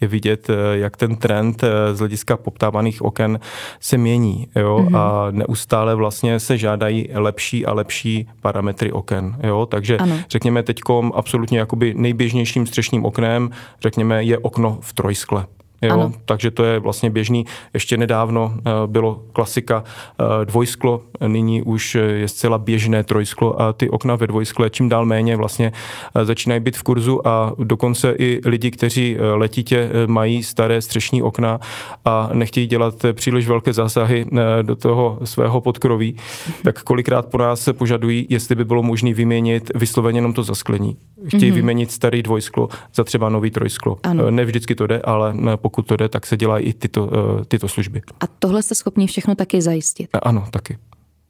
[0.00, 3.40] je vidět, eh, jak ten trend eh, z hlediska poptávaných oken
[3.80, 4.78] se mění jo?
[4.78, 4.96] Mm-hmm.
[4.96, 9.36] a neustále vlastně se žádají lepší a lepší parametry oken.
[9.42, 9.66] Jo?
[9.66, 10.18] Takže ano.
[10.30, 10.80] řekněme teď
[11.14, 15.46] absolutně jakoby nejběžnějším střešním oknem, řekněme, je okno v trojskle.
[15.82, 16.12] Jo?
[16.24, 17.46] Takže to je vlastně běžný.
[17.74, 23.90] Ještě nedávno eh, bylo klasika eh, dvojsklo, nyní už je zcela běžné trojsklo a ty
[23.90, 25.72] okna ve dvojskle čím dál méně vlastně
[26.14, 31.60] eh, začínají být v kurzu a dokonce i lidi, kteří letitě mají staré střešní okna
[32.04, 34.26] a nechtějí dělat příliš velké zásahy
[34.62, 36.16] do toho svého podkroví,
[36.64, 40.96] tak kolikrát po nás se požadují, jestli by bylo možné vyměnit vysloveně jenom to zasklení.
[41.26, 41.54] Chtějí mm-hmm.
[41.54, 43.96] vyměnit starý dvojsklo za třeba nový trojsklo.
[44.02, 44.30] Ano.
[44.30, 47.68] Ne vždycky to jde, ale pokud to jde, tak se dělají i tyto, eh, tyto
[47.68, 48.02] služby.
[48.20, 50.08] A tohle jste schopni všechno taky zajistit?
[50.22, 50.78] Ano, taky.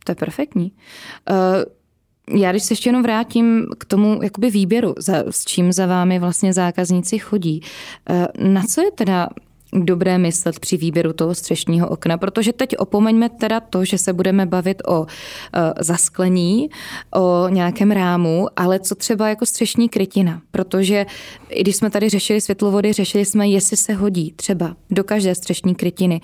[0.04, 0.72] To je perfektní.
[1.30, 5.86] Uh, já když se ještě jenom vrátím k tomu jakoby výběru, za, s čím za
[5.86, 7.62] vámi vlastně zákazníci chodí,
[8.38, 9.28] na co je teda
[9.72, 14.46] dobré myslet při výběru toho střešního okna, protože teď opomeňme teda to, že se budeme
[14.46, 15.06] bavit o uh,
[15.80, 16.70] zasklení,
[17.14, 21.06] o nějakém rámu, ale co třeba jako střešní krytina, protože
[21.48, 25.74] i když jsme tady řešili světlovody, řešili jsme, jestli se hodí třeba do každé střešní
[25.74, 26.20] krytiny.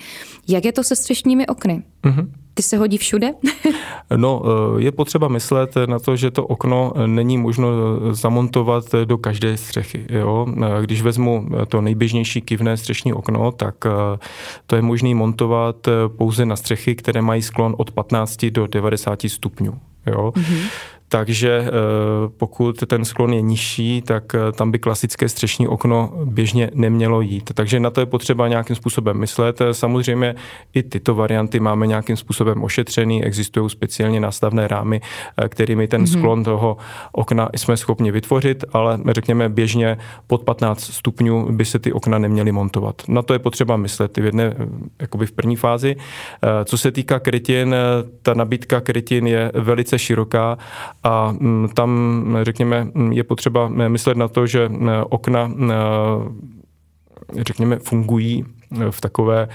[0.47, 1.83] Jak je to se střešními okny?
[2.03, 2.46] Mm-hmm.
[2.57, 3.31] Ty se hodí všude?
[4.15, 7.69] no, eh, je potřeba myslet na to, že to okno není možno
[8.11, 10.05] zamontovat do každé střechy.
[10.09, 10.45] Jo?
[10.63, 14.19] Eh, když vezmu to nejběžnější kivné střešní okno, tak eh,
[14.67, 19.73] to je možné montovat pouze na střechy, které mají sklon od 15 do 90 stupňů.
[20.07, 20.31] Jo?
[20.35, 20.69] Mm-hmm.
[21.09, 21.71] Takže eh,
[22.37, 27.51] pokud ten sklon je nižší, tak eh, tam by klasické střešní okno běžně nemělo jít.
[27.53, 29.61] Takže na to je potřeba nějakým způsobem myslet.
[29.71, 30.35] Samozřejmě
[30.73, 35.01] i tyto varianty máme nějakým způsobem ošetřený, existují speciálně nastavné rámy,
[35.37, 36.19] eh, kterými ten mm-hmm.
[36.19, 36.77] sklon toho
[37.11, 42.51] okna jsme schopni vytvořit, ale řekněme běžně pod 15 stupňů by se ty okna neměly
[42.51, 43.01] montovat.
[43.07, 44.55] Na to je potřeba myslet v jedné,
[45.01, 45.95] jakoby v první fázi.
[46.65, 47.75] Co se týká krytin,
[48.21, 50.57] ta nabídka krytin je velice široká
[51.07, 54.71] a mm, tam, řekněme, je potřeba myslet na to, že
[55.09, 55.51] okna,
[57.37, 58.45] řekněme, fungují
[58.89, 59.47] v takové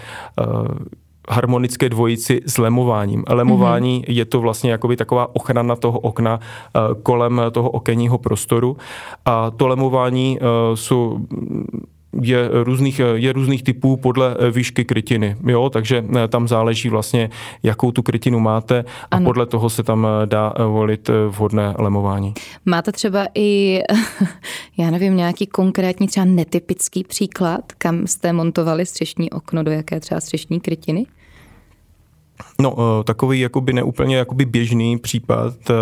[1.28, 3.24] harmonické dvojici s lemováním.
[3.28, 4.12] Lemování mm-hmm.
[4.12, 6.40] je to vlastně jakoby taková ochrana toho okna
[7.02, 8.76] kolem toho okenního prostoru
[9.24, 10.38] a to lemování
[10.74, 11.18] jsou
[12.20, 17.30] je různých, je různých typů podle eh, výšky krytiny, jo, takže eh, tam záleží vlastně,
[17.62, 19.24] jakou tu krytinu máte a ano.
[19.24, 22.34] podle toho se tam eh, dá volit vhodné lemování.
[22.66, 23.80] Máte třeba i,
[24.76, 30.20] já nevím, nějaký konkrétní třeba netypický příklad, kam jste montovali střešní okno, do jaké třeba
[30.20, 31.06] střešní krytiny?
[32.60, 35.74] No, eh, takový jakoby neúplně jakoby běžný případ, eh,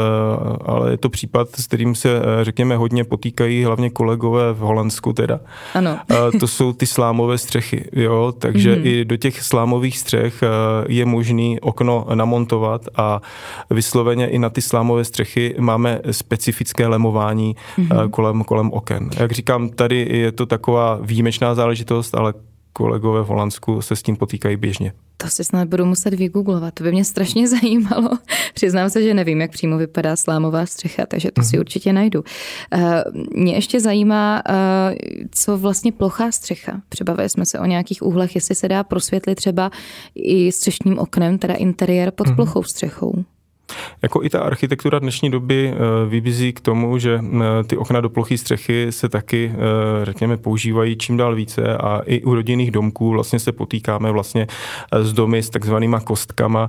[0.64, 5.12] ale je to případ, s kterým se, eh, řekněme, hodně potýkají hlavně kolegové v Holandsku
[5.12, 5.40] teda.
[5.74, 5.98] Ano.
[6.40, 8.86] To jsou ty slámové střechy, jo, takže mm-hmm.
[8.86, 10.44] i do těch slámových střech
[10.88, 13.20] je možný okno namontovat a
[13.70, 18.10] vysloveně i na ty slámové střechy máme specifické lemování mm-hmm.
[18.10, 19.10] kolem, kolem oken.
[19.16, 22.34] Jak říkám, tady je to taková výjimečná záležitost, ale
[22.72, 24.92] kolegové v Holandsku se s tím potýkají běžně.
[25.16, 28.10] To si snad budu muset vygooglovat, to by mě strašně zajímalo.
[28.54, 31.60] Přiznám se, že nevím, jak přímo vypadá slámová střecha, takže to si mhm.
[31.60, 32.24] určitě najdu.
[32.74, 32.82] Uh,
[33.36, 34.54] mě ještě zajímá, uh,
[35.30, 36.80] co vlastně plochá střecha.
[36.88, 39.70] Přebavili jsme se o nějakých úhlech, jestli se dá prosvětlit třeba
[40.14, 42.34] i střešním oknem, teda interiér pod mm-hmm.
[42.34, 43.24] plochou střechou.
[44.02, 48.10] Jako i ta architektura dnešní doby eh, vybízí k tomu, že eh, ty okna do
[48.10, 53.10] plochy střechy se taky, eh, řekněme, používají čím dál více a i u rodinných domků
[53.10, 54.46] vlastně se potýkáme vlastně
[54.92, 56.68] s domy s takzvanýma kostkama,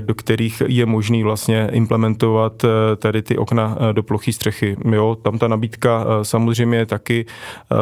[0.00, 2.64] do kterých je možný vlastně implementovat
[2.96, 4.76] tady ty okna do plochy střechy.
[4.92, 7.26] Jo, tam ta nabídka samozřejmě je taky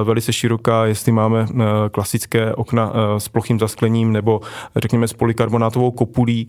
[0.05, 1.47] velice široká, jestli máme
[1.91, 4.41] klasické okna s plochým zasklením nebo
[4.77, 6.49] řekněme s polikarbonátovou kopulí,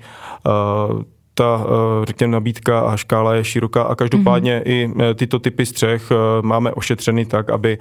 [1.40, 4.72] ta, eh, řekněme, nabídka a škála je široká a každopádně mm-hmm.
[4.72, 7.78] i eh, tyto typy střech eh, máme ošetřeny tak, aby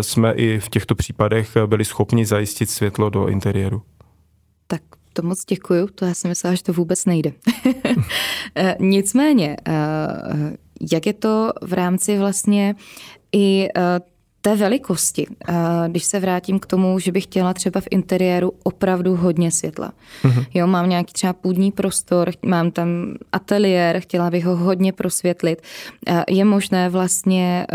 [0.00, 3.82] jsme i v těchto případech byli schopni zajistit světlo do interiéru.
[4.66, 4.82] Tak
[5.12, 7.32] to moc děkuju, to já jsem myslela, že to vůbec nejde.
[8.80, 9.56] Nicméně,
[10.92, 12.74] jak je to v rámci vlastně
[13.32, 13.68] i
[14.40, 15.26] té velikosti,
[15.88, 19.92] když se vrátím k tomu, že bych chtěla třeba v interiéru opravdu hodně světla.
[20.22, 20.46] Mm-hmm.
[20.54, 22.88] Jo, mám nějaký třeba půdní prostor, mám tam
[23.32, 25.62] ateliér, chtěla bych ho hodně prosvětlit.
[26.28, 27.66] Je možné vlastně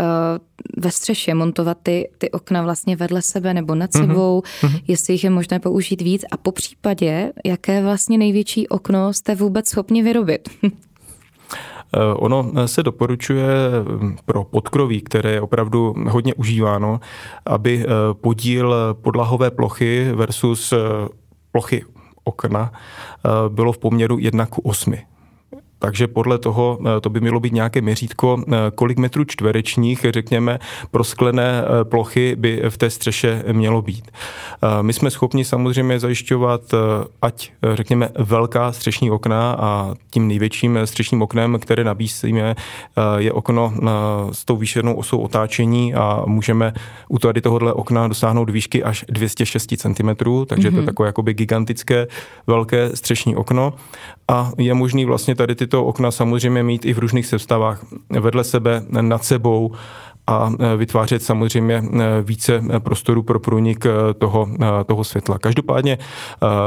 [0.76, 4.06] ve střeše montovat ty, ty okna vlastně vedle sebe nebo nad mhm.
[4.06, 4.82] sebou, mm-hmm.
[4.88, 9.68] jestli jich je možné použít víc a po případě, jaké vlastně největší okno jste vůbec
[9.68, 10.48] schopni vyrobit.
[11.94, 13.46] Eh, ono se doporučuje
[14.00, 17.00] hm, pro podkroví, které je opravdu hodně užíváno,
[17.46, 20.78] aby eh, podíl podlahové plochy versus eh,
[21.52, 21.84] plochy
[22.24, 22.72] okna
[23.48, 24.94] bylo v poměru 1 k 8.
[25.78, 30.58] Takže podle toho eh, to by mělo být nějaké měřítko, eh, kolik metrů čtverečních, řekněme,
[30.90, 34.10] prosklené eh, plochy by v té střeše mělo být.
[34.82, 36.60] My jsme schopni samozřejmě zajišťovat,
[37.22, 42.54] ať řekněme velká střešní okna a tím největším střešním oknem, které nabízíme,
[43.16, 43.72] je okno
[44.32, 46.72] s tou výšernou osou otáčení a můžeme
[47.08, 50.46] u tady tohohle okna dosáhnout výšky až 206 cm, takže mm-hmm.
[50.46, 50.86] to je mhm.
[50.86, 52.06] takové jakoby gigantické
[52.46, 53.72] velké střešní okno
[54.28, 58.82] a je možný vlastně tady tyto okna samozřejmě mít i v různých sestavách vedle sebe,
[59.00, 59.72] nad sebou
[60.26, 61.82] a e, vytvářet samozřejmě e,
[62.22, 64.48] více prostoru pro průnik e, toho,
[64.86, 65.38] toho světla.
[65.38, 65.98] Každopádně,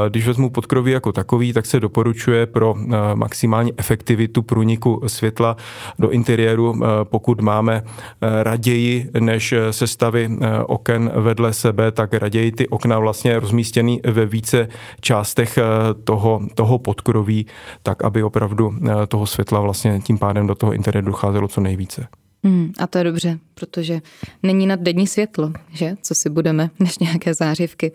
[0.09, 2.75] když vezmu podkroví jako takový, tak se doporučuje pro
[3.13, 5.57] maximální efektivitu průniku světla
[5.99, 7.83] do interiéru, pokud máme
[8.21, 10.29] raději než sestavy
[10.65, 14.67] oken vedle sebe, tak raději ty okna vlastně rozmístěný ve více
[15.01, 15.59] částech
[16.03, 17.45] toho, toho podkroví,
[17.83, 18.73] tak aby opravdu
[19.07, 22.07] toho světla vlastně tím pádem do toho interiéru docházelo co nejvíce.
[22.43, 24.01] Hmm, a to je dobře, protože
[24.43, 25.95] není nad denní světlo, že?
[26.01, 27.91] Co si budeme, než nějaké zářivky.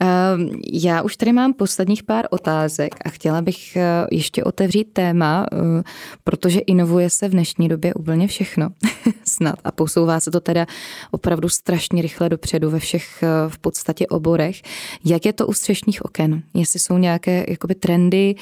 [0.00, 5.46] Ehm, já už tady mám posledních pár otázek a chtěla bych eh, ještě otevřít téma,
[5.52, 5.82] eh,
[6.24, 8.68] protože inovuje se v dnešní době úplně všechno.
[9.24, 9.54] Snad.
[9.64, 10.66] A posouvá se to teda
[11.10, 14.62] opravdu strašně rychle dopředu ve všech eh, v podstatě oborech.
[15.04, 16.42] Jak je to u střešních oken?
[16.54, 18.34] Jestli jsou nějaké jakoby trendy,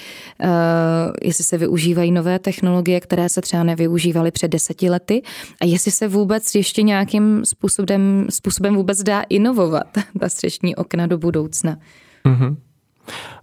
[1.23, 5.23] jestli se využívají nové technologie, které se třeba nevyužívaly před deseti lety,
[5.61, 9.87] a jestli se vůbec ještě nějakým způsobem, způsobem vůbec dá inovovat
[10.21, 11.77] ta střešní okna do budoucna.
[12.25, 12.57] Mm-hmm.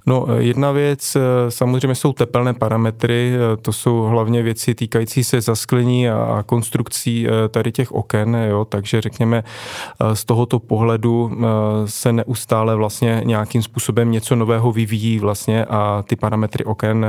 [0.06, 1.18] No, jedna věc
[1.50, 7.72] samozřejmě jsou tepelné parametry, to jsou hlavně věci týkající se zasklení a konstrukcí eh, tady
[7.72, 11.46] těch oken, jo, takže řekněme eh, z tohoto pohledu eh,
[11.86, 17.06] se neustále vlastně nějakým způsobem něco nového vyvíjí vlastně a ty parametry oken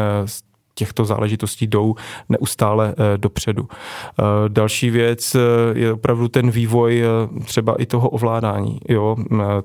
[0.78, 1.94] těchto záležitostí jdou
[2.28, 3.68] neustále eh, dopředu.
[3.70, 5.40] Eh, další věc eh,
[5.74, 7.02] je opravdu ten vývoj
[7.44, 8.78] třeba i toho ovládání.
[8.88, 9.16] Jo?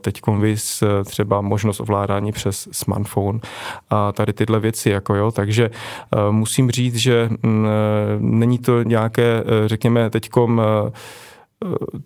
[0.02, 3.40] Teď konvis třeba možnost ovládání přes smartphone
[3.90, 4.90] a tady tyhle věci.
[4.90, 5.32] Jako jo?
[5.32, 5.70] Takže
[6.32, 7.68] musím říct, že mm,
[8.20, 10.62] není to nějaké, řekněme, teďkom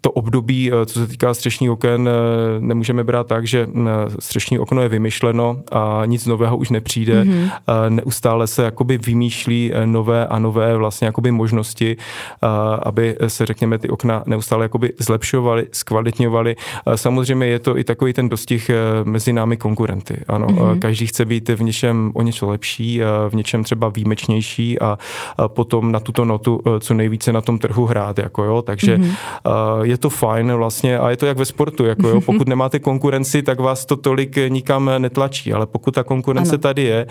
[0.01, 2.11] to období, eh, co se týká střešních oken, eh,
[2.59, 3.81] nemůžeme brát tak, že eh,
[4.19, 7.23] střešní okno je vymyšleno a nic nového už nepřijde.
[7.23, 7.49] Mm-hmm.
[7.89, 11.97] Neustále se jakoby vymýšlí nové a nové vlastně jakoby možnosti,
[12.83, 16.55] aby se řekněme ty okna neustále jakoby zlepšovaly, zkvalitňovaly.
[16.95, 18.71] Samozřejmě je to i takový ten dostih
[19.03, 20.23] mezi námi konkurenty.
[20.27, 20.79] Ano, mm-hmm.
[20.79, 24.97] každý chce být v něčem o něco lepší, v něčem třeba výjimečnější a
[25.47, 28.19] potom na tuto notu co nejvíce na tom trhu hrát.
[28.19, 28.61] Jako jo.
[28.61, 29.46] Takže mm-hmm
[29.83, 33.41] je to fajn vlastně a je to jak ve sportu, jako jo, pokud nemáte konkurenci,
[33.41, 36.57] tak vás to tolik nikam netlačí, ale pokud ta konkurence ano.
[36.57, 37.07] tady je,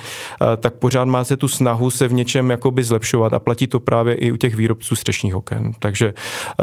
[0.57, 4.33] tak pořád máte tu snahu se v něčem jakoby zlepšovat a platí to právě i
[4.33, 5.73] u těch výrobců střešních oken.
[5.79, 6.15] Takže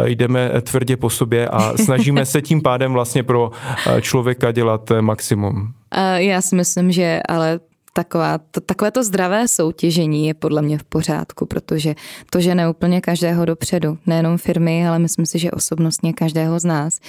[0.06, 3.52] jdeme tvrdě po sobě a snažíme se tím pádem vlastně pro
[4.02, 5.74] člověka dělat maximum.
[6.16, 7.60] Já si myslím, že ale
[7.94, 11.96] taková, to, takové to zdravé soutěžení je podle mě v pořádku, protože
[12.30, 17.00] to žene úplně každého dopředu, nejenom firmy, ale myslím si, že osobnostně každého z nás.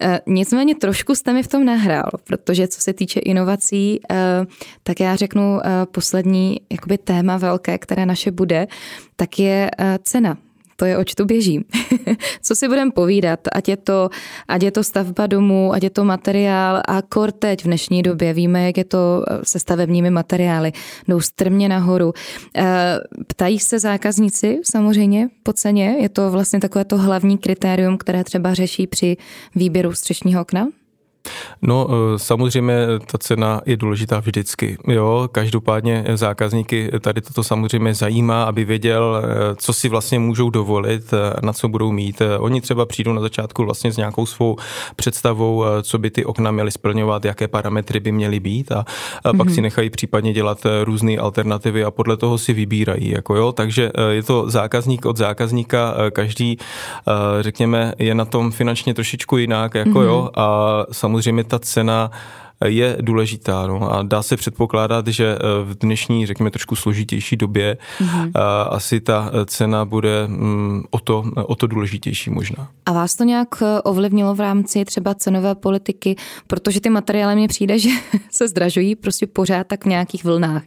[0.00, 4.46] E, nicméně trošku jste mi v tom nahrál, protože co se týče inovací, e,
[4.82, 8.66] tak já řeknu e, poslední jakoby téma velké, které naše bude,
[9.16, 10.36] tak je e, cena
[10.76, 11.64] to je, oč tu běží.
[12.42, 14.10] Co si budeme povídat, ať je, to,
[14.48, 18.32] ať je to stavba domů, ať je to materiál a kor teď v dnešní době,
[18.32, 20.72] víme, jak je to eh, se stavebními materiály,
[21.08, 22.12] jdou strmě nahoru.
[22.56, 28.24] Eh, ptají se zákazníci samozřejmě po ceně, je to vlastně takové to hlavní kritérium, které
[28.24, 29.16] třeba řeší při
[29.54, 30.68] výběru střešního okna?
[31.62, 34.78] No samozřejmě ta cena je důležitá vždycky.
[34.88, 39.22] Jo, každopádně zákazníky tady toto samozřejmě zajímá, aby věděl,
[39.56, 42.22] co si vlastně můžou dovolit, na co budou mít.
[42.38, 44.56] Oni třeba přijdou na začátku vlastně s nějakou svou
[44.96, 48.84] představou, co by ty okna měly splňovat, jaké parametry by měly být a,
[49.22, 49.54] pak mm-hmm.
[49.54, 53.10] si nechají případně dělat různé alternativy a podle toho si vybírají.
[53.10, 53.52] Jako jo.
[53.52, 56.58] Takže je to zákazník od zákazníka, každý,
[57.40, 60.04] řekněme, je na tom finančně trošičku jinak, jako mm-hmm.
[60.04, 62.10] jo, a samozřejmě ta cena
[62.64, 63.66] je důležitá.
[63.66, 63.92] No.
[63.92, 68.30] A dá se předpokládat, že eh, v dnešní, řekněme, trošku složitější době mm-hmm.
[68.70, 72.68] asi ta eh, cena bude mm, o to, o to důležitější možná.
[72.86, 73.48] A vás to nějak
[73.84, 77.90] ovlivnilo v rámci třeba cenové politiky, protože ty materiály mně přijde, že
[78.30, 80.62] se zdražují prostě pořád tak v nějakých vlnách.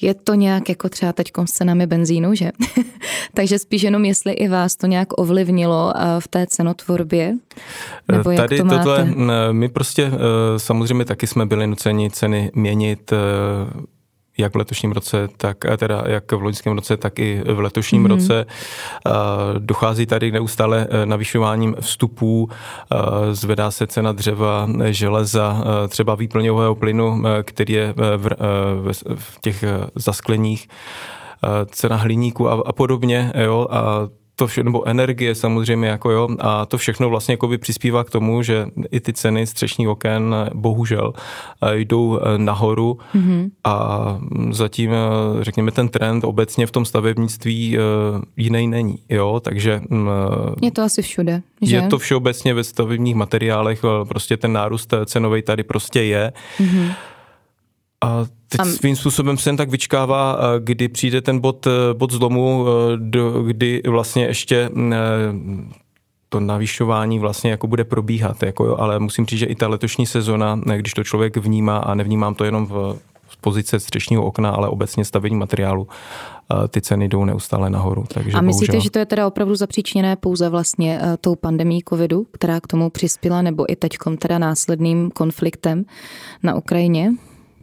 [0.00, 2.50] Je to nějak jako třeba teď s cenami benzínu, že?
[3.34, 7.34] Takže spíš jenom jestli i vás to nějak ovlivnilo v té cenotvorbě?
[8.12, 8.84] Nebo jak Tady to máte?
[8.84, 9.08] tohle,
[9.52, 10.12] my prostě
[10.56, 13.16] samozřejmě tak taky jsme byli nuceni ceny měnit eh,
[14.38, 18.04] jak v letošním roce, tak eh, teda jak v loňském roce, tak i v letošním
[18.04, 18.08] mm-hmm.
[18.08, 18.46] roce.
[19.06, 19.10] Eh,
[19.58, 22.48] dochází tady neustále navyšováním vstupů,
[23.32, 28.28] zvedá se cena dřeva, železa, třeba výplňového plynu, který je v,
[29.14, 29.64] v těch
[29.94, 30.68] zaskleních,
[31.66, 33.32] cena hliníku a, a podobně.
[33.36, 34.08] Jo, a
[34.42, 38.10] to vše, nebo energie samozřejmě, jako jo, a to všechno vlastně jako by přispívá k
[38.10, 41.12] tomu, že i ty ceny střešních oken bohužel
[41.62, 43.50] eh, jdou eh, nahoru mm-hmm.
[43.64, 44.18] a
[44.50, 47.78] zatím, eh, řekněme, ten trend obecně v tom stavebnictví
[48.36, 49.80] jiný není, jo, takže...
[49.88, 50.08] Mm,
[50.62, 51.76] je to asi všude, že?
[51.76, 56.32] Je to všeobecně ve stavebních materiálech, prostě ten nárůst cenový tady prostě je.
[56.58, 56.92] Mm-hmm.
[58.04, 58.64] A teď a...
[58.64, 64.24] svým způsobem se jen tak vyčkává, kdy přijde ten bod, bod zlomu, do, kdy vlastně
[64.24, 64.70] ještě
[66.28, 70.06] to navyšování vlastně jako bude probíhat, jako jo, ale musím říct, že i ta letošní
[70.06, 72.98] sezona, když to člověk vnímá a nevnímám to jenom v,
[73.28, 75.88] z pozice střešního okna, ale obecně stavení materiálu,
[76.68, 78.04] ty ceny jdou neustále nahoru.
[78.14, 78.84] Takže a myslíte, bohužel...
[78.84, 83.42] že to je teda opravdu zapříčněné pouze vlastně tou pandemí covidu, která k tomu přispěla,
[83.42, 85.84] nebo i teďkom teda následným konfliktem
[86.42, 87.12] na Ukrajině?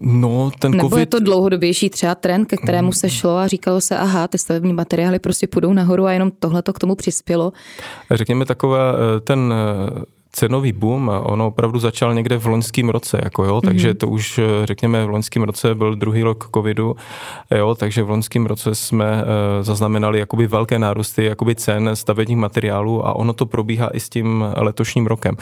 [0.02, 1.00] No, ten Nebo COVID...
[1.00, 4.74] je to dlouhodobější třeba trend, ke kterému se šlo a říkalo se, aha, ty stavební
[4.74, 7.54] materiály prostě půjdou nahoru a jenom tohle to k tomu přispělo?
[8.12, 13.46] Řekněme takové, eh, ten eh, cenový boom, ono opravdu začal někde v loňském roce, jako
[13.46, 13.98] jo, takže mm-hmm.
[13.98, 16.96] to už eh, řekněme v loňském roce byl druhý rok covidu,
[17.52, 19.28] jo, takže v loňském roce jsme uh,
[19.62, 24.46] zaznamenali jakoby velké nárůsty jakoby cen stavebních materiálů a ono to probíhá i s tím
[24.56, 25.36] letošním rokem.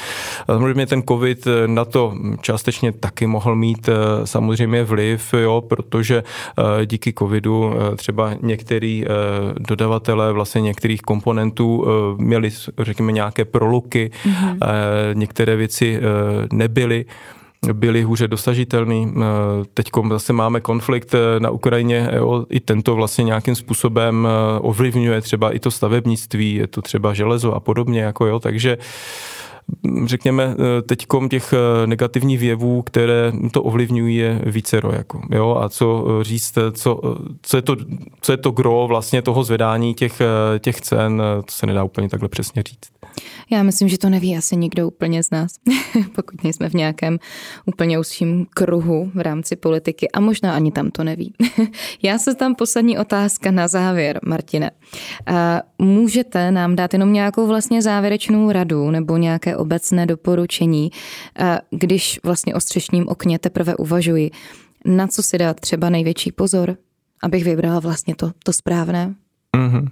[0.45, 6.23] Samozřejmě ten covid eh, na to částečně taky mohl mít uh, samozřejmě vliv, jo, protože
[6.23, 9.05] uh, díky covidu třeba některý
[9.57, 11.85] dodavatelé vlastně některých komponentů
[12.17, 14.76] měli, řekněme, nějaké proluky, mm-hmm
[15.13, 16.01] některé věci eh,
[16.53, 17.05] nebyly
[17.73, 19.13] byly hůře dosažitelný.
[19.17, 19.21] Eh,
[19.73, 24.27] Teď zase máme konflikt eh, na Ukrajině, jo, i tento vlastně nějakým způsobem
[24.61, 28.77] ovlivňuje třeba i to stavebnictví, je to třeba železo a podobně, jako jo, takže
[30.05, 30.55] řekněme,
[30.85, 31.53] teďkom těch
[31.85, 37.01] negativních věvů, které to ovlivňují, je více jako, jo, a co říct, co,
[37.41, 37.75] co, je to,
[38.21, 40.21] co je to gro vlastně toho zvedání těch,
[40.59, 42.97] těch cen, to se nedá úplně takhle přesně říct.
[43.49, 45.51] Já myslím, že to neví asi nikdo úplně z nás,
[46.15, 47.19] pokud nejsme v nějakém
[47.65, 51.33] úplně úzším kruhu v rámci politiky a možná ani tam to neví.
[52.03, 54.71] Já se tam poslední otázka na závěr, Martine.
[55.79, 60.91] Můžete nám dát jenom nějakou vlastně závěrečnou radu nebo nějaké obecné doporučení,
[61.69, 64.31] když vlastně o střešním okně teprve uvažuji,
[64.85, 66.77] na co si dát třeba největší pozor,
[67.23, 69.15] abych vybrala vlastně to, to správné?
[69.57, 69.87] Mm-hmm.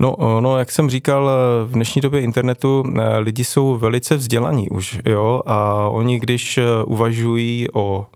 [0.00, 1.30] No, no, jak jsem říkal,
[1.66, 6.64] v dnešní době internetu eh, lidi jsou velice vzdělaní už, jo, a oni, když eh,
[6.86, 8.06] uvažují o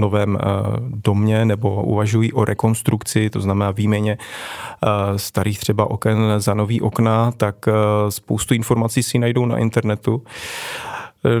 [0.00, 0.44] novém eh,
[0.80, 4.18] domě nebo uvažují o rekonstrukci, to znamená výměně
[5.16, 7.56] starých třeba oken za nový okna, tak
[8.08, 10.22] spoustu informací si najdou na internetu.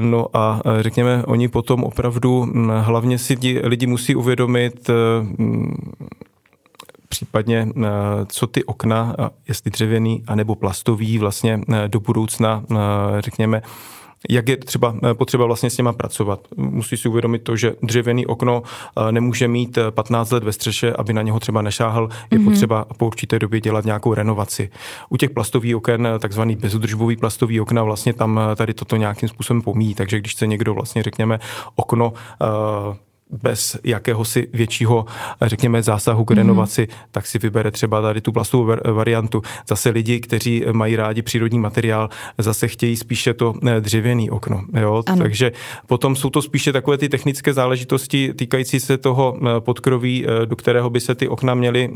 [0.00, 4.90] No a řekněme, oni potom opravdu hm, hlavně si lidi musí uvědomit,
[5.38, 5.74] hm,
[7.08, 7.90] případně eh,
[8.26, 9.16] co ty okna,
[9.48, 12.76] jestli dřevěný anebo plastový, vlastně eh, do budoucna, eh,
[13.18, 13.62] řekněme,
[14.30, 16.40] jak je třeba potřeba vlastně s něma pracovat.
[16.56, 18.62] Musí si uvědomit to, že dřevěný okno
[19.10, 22.08] nemůže mít 15 let ve střeše, aby na něho třeba nešáhl.
[22.30, 22.44] Je mm-hmm.
[22.44, 24.70] potřeba po určité době dělat nějakou renovaci.
[25.08, 29.94] U těch plastových oken, takzvaný bezudržbový plastový okna, vlastně tam tady toto nějakým způsobem pomíjí.
[29.94, 31.40] Takže když chce někdo vlastně, řekněme,
[31.74, 32.12] okno
[33.42, 35.06] bez jakéhosi většího,
[35.42, 37.08] řekněme, zásahu k renovaci, mm-hmm.
[37.10, 39.42] tak si vybere třeba tady tu plastovou variantu.
[39.68, 42.08] Zase lidi, kteří mají rádi přírodní materiál,
[42.38, 44.64] zase chtějí spíše to dřevěný okno.
[44.80, 45.02] Jo?
[45.18, 45.52] Takže
[45.86, 51.00] potom jsou to spíše takové ty technické záležitosti týkající se toho podkroví, do kterého by
[51.00, 51.90] se ty okna měly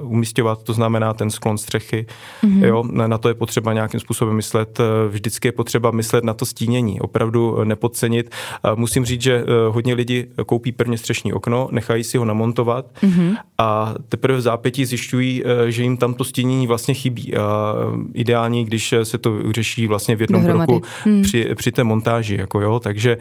[0.00, 2.06] umístěvat, to znamená ten sklon střechy.
[2.44, 2.64] Mm-hmm.
[2.64, 2.84] Jo?
[2.90, 4.78] Na to je potřeba nějakým způsobem myslet.
[5.08, 8.30] Vždycky je potřeba myslet na to stínění, opravdu nepodcenit.
[8.74, 13.36] Musím říct, že hodně lidí koupí prvně střešní okno, nechají si ho namontovat mm-hmm.
[13.58, 17.36] a teprve v zápětí zjišťují, že jim tam to stínění vlastně chybí.
[17.36, 17.74] A
[18.14, 20.72] ideální, když se to řeší vlastně v jednom Dohromady.
[20.72, 21.22] roku mm.
[21.22, 22.36] při, při té montáži.
[22.36, 23.18] Jako jo, takže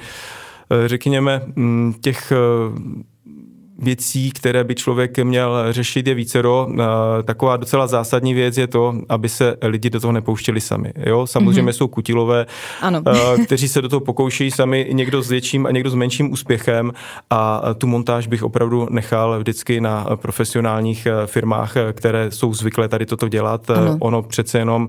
[0.85, 1.41] řekněme,
[2.01, 2.33] těch
[3.79, 6.67] věcí, které by člověk měl řešit, je vícero.
[7.23, 10.93] Taková docela zásadní věc je to, aby se lidi do toho nepouštěli sami.
[11.05, 11.27] Jo?
[11.27, 11.75] Samozřejmě mm-hmm.
[11.75, 12.45] jsou kutilové,
[12.81, 13.01] ano.
[13.45, 16.91] kteří se do toho pokoušejí sami, někdo s větším a někdo s menším úspěchem
[17.29, 23.27] a tu montáž bych opravdu nechal vždycky na profesionálních firmách, které jsou zvyklé tady toto
[23.27, 23.69] dělat.
[23.69, 23.97] Ano.
[23.99, 24.87] Ono přece jenom,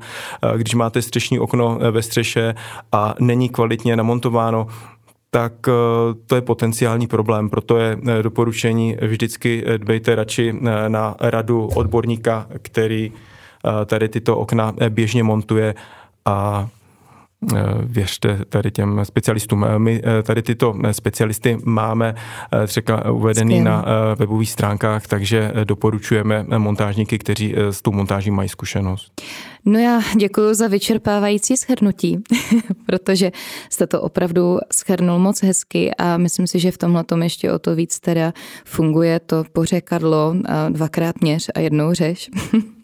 [0.56, 2.54] když máte střešní okno ve střeše
[2.92, 4.66] a není kvalitně namontováno,
[5.34, 5.72] tak eh,
[6.26, 7.50] to je potenciální problém.
[7.50, 10.54] Proto je eh, doporučení vždycky eh, dbejte radši
[10.88, 13.12] na radu odborníka, který
[13.86, 15.74] tady tyto okna běžně montuje
[16.24, 16.68] a
[17.82, 19.66] věřte tady těm specialistům.
[19.78, 22.14] My tady tyto specialisty máme
[22.66, 23.64] třeba uvedený Skvěle.
[23.64, 23.84] na
[24.14, 29.12] webových stránkách, takže doporučujeme montážníky, kteří s tou montáží mají zkušenost.
[29.64, 32.18] No já děkuji za vyčerpávající shrnutí,
[32.86, 33.32] protože
[33.70, 37.58] jste to opravdu schrnul moc hezky a myslím si, že v tomhle tom ještě o
[37.58, 38.32] to víc teda
[38.64, 40.34] funguje to pořekadlo
[40.68, 42.30] dvakrát měř a jednou řeš.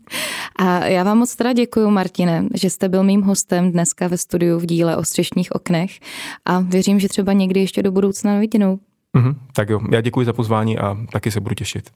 [0.57, 4.59] A já vám moc teda děkuji, Martine, že jste byl mým hostem dneska ve studiu
[4.59, 5.91] v díle o střešních oknech
[6.45, 8.79] a věřím, že třeba někdy ještě do budoucna viděnou.
[9.17, 11.91] Mm-hmm, tak jo, já děkuji za pozvání a taky se budu těšit.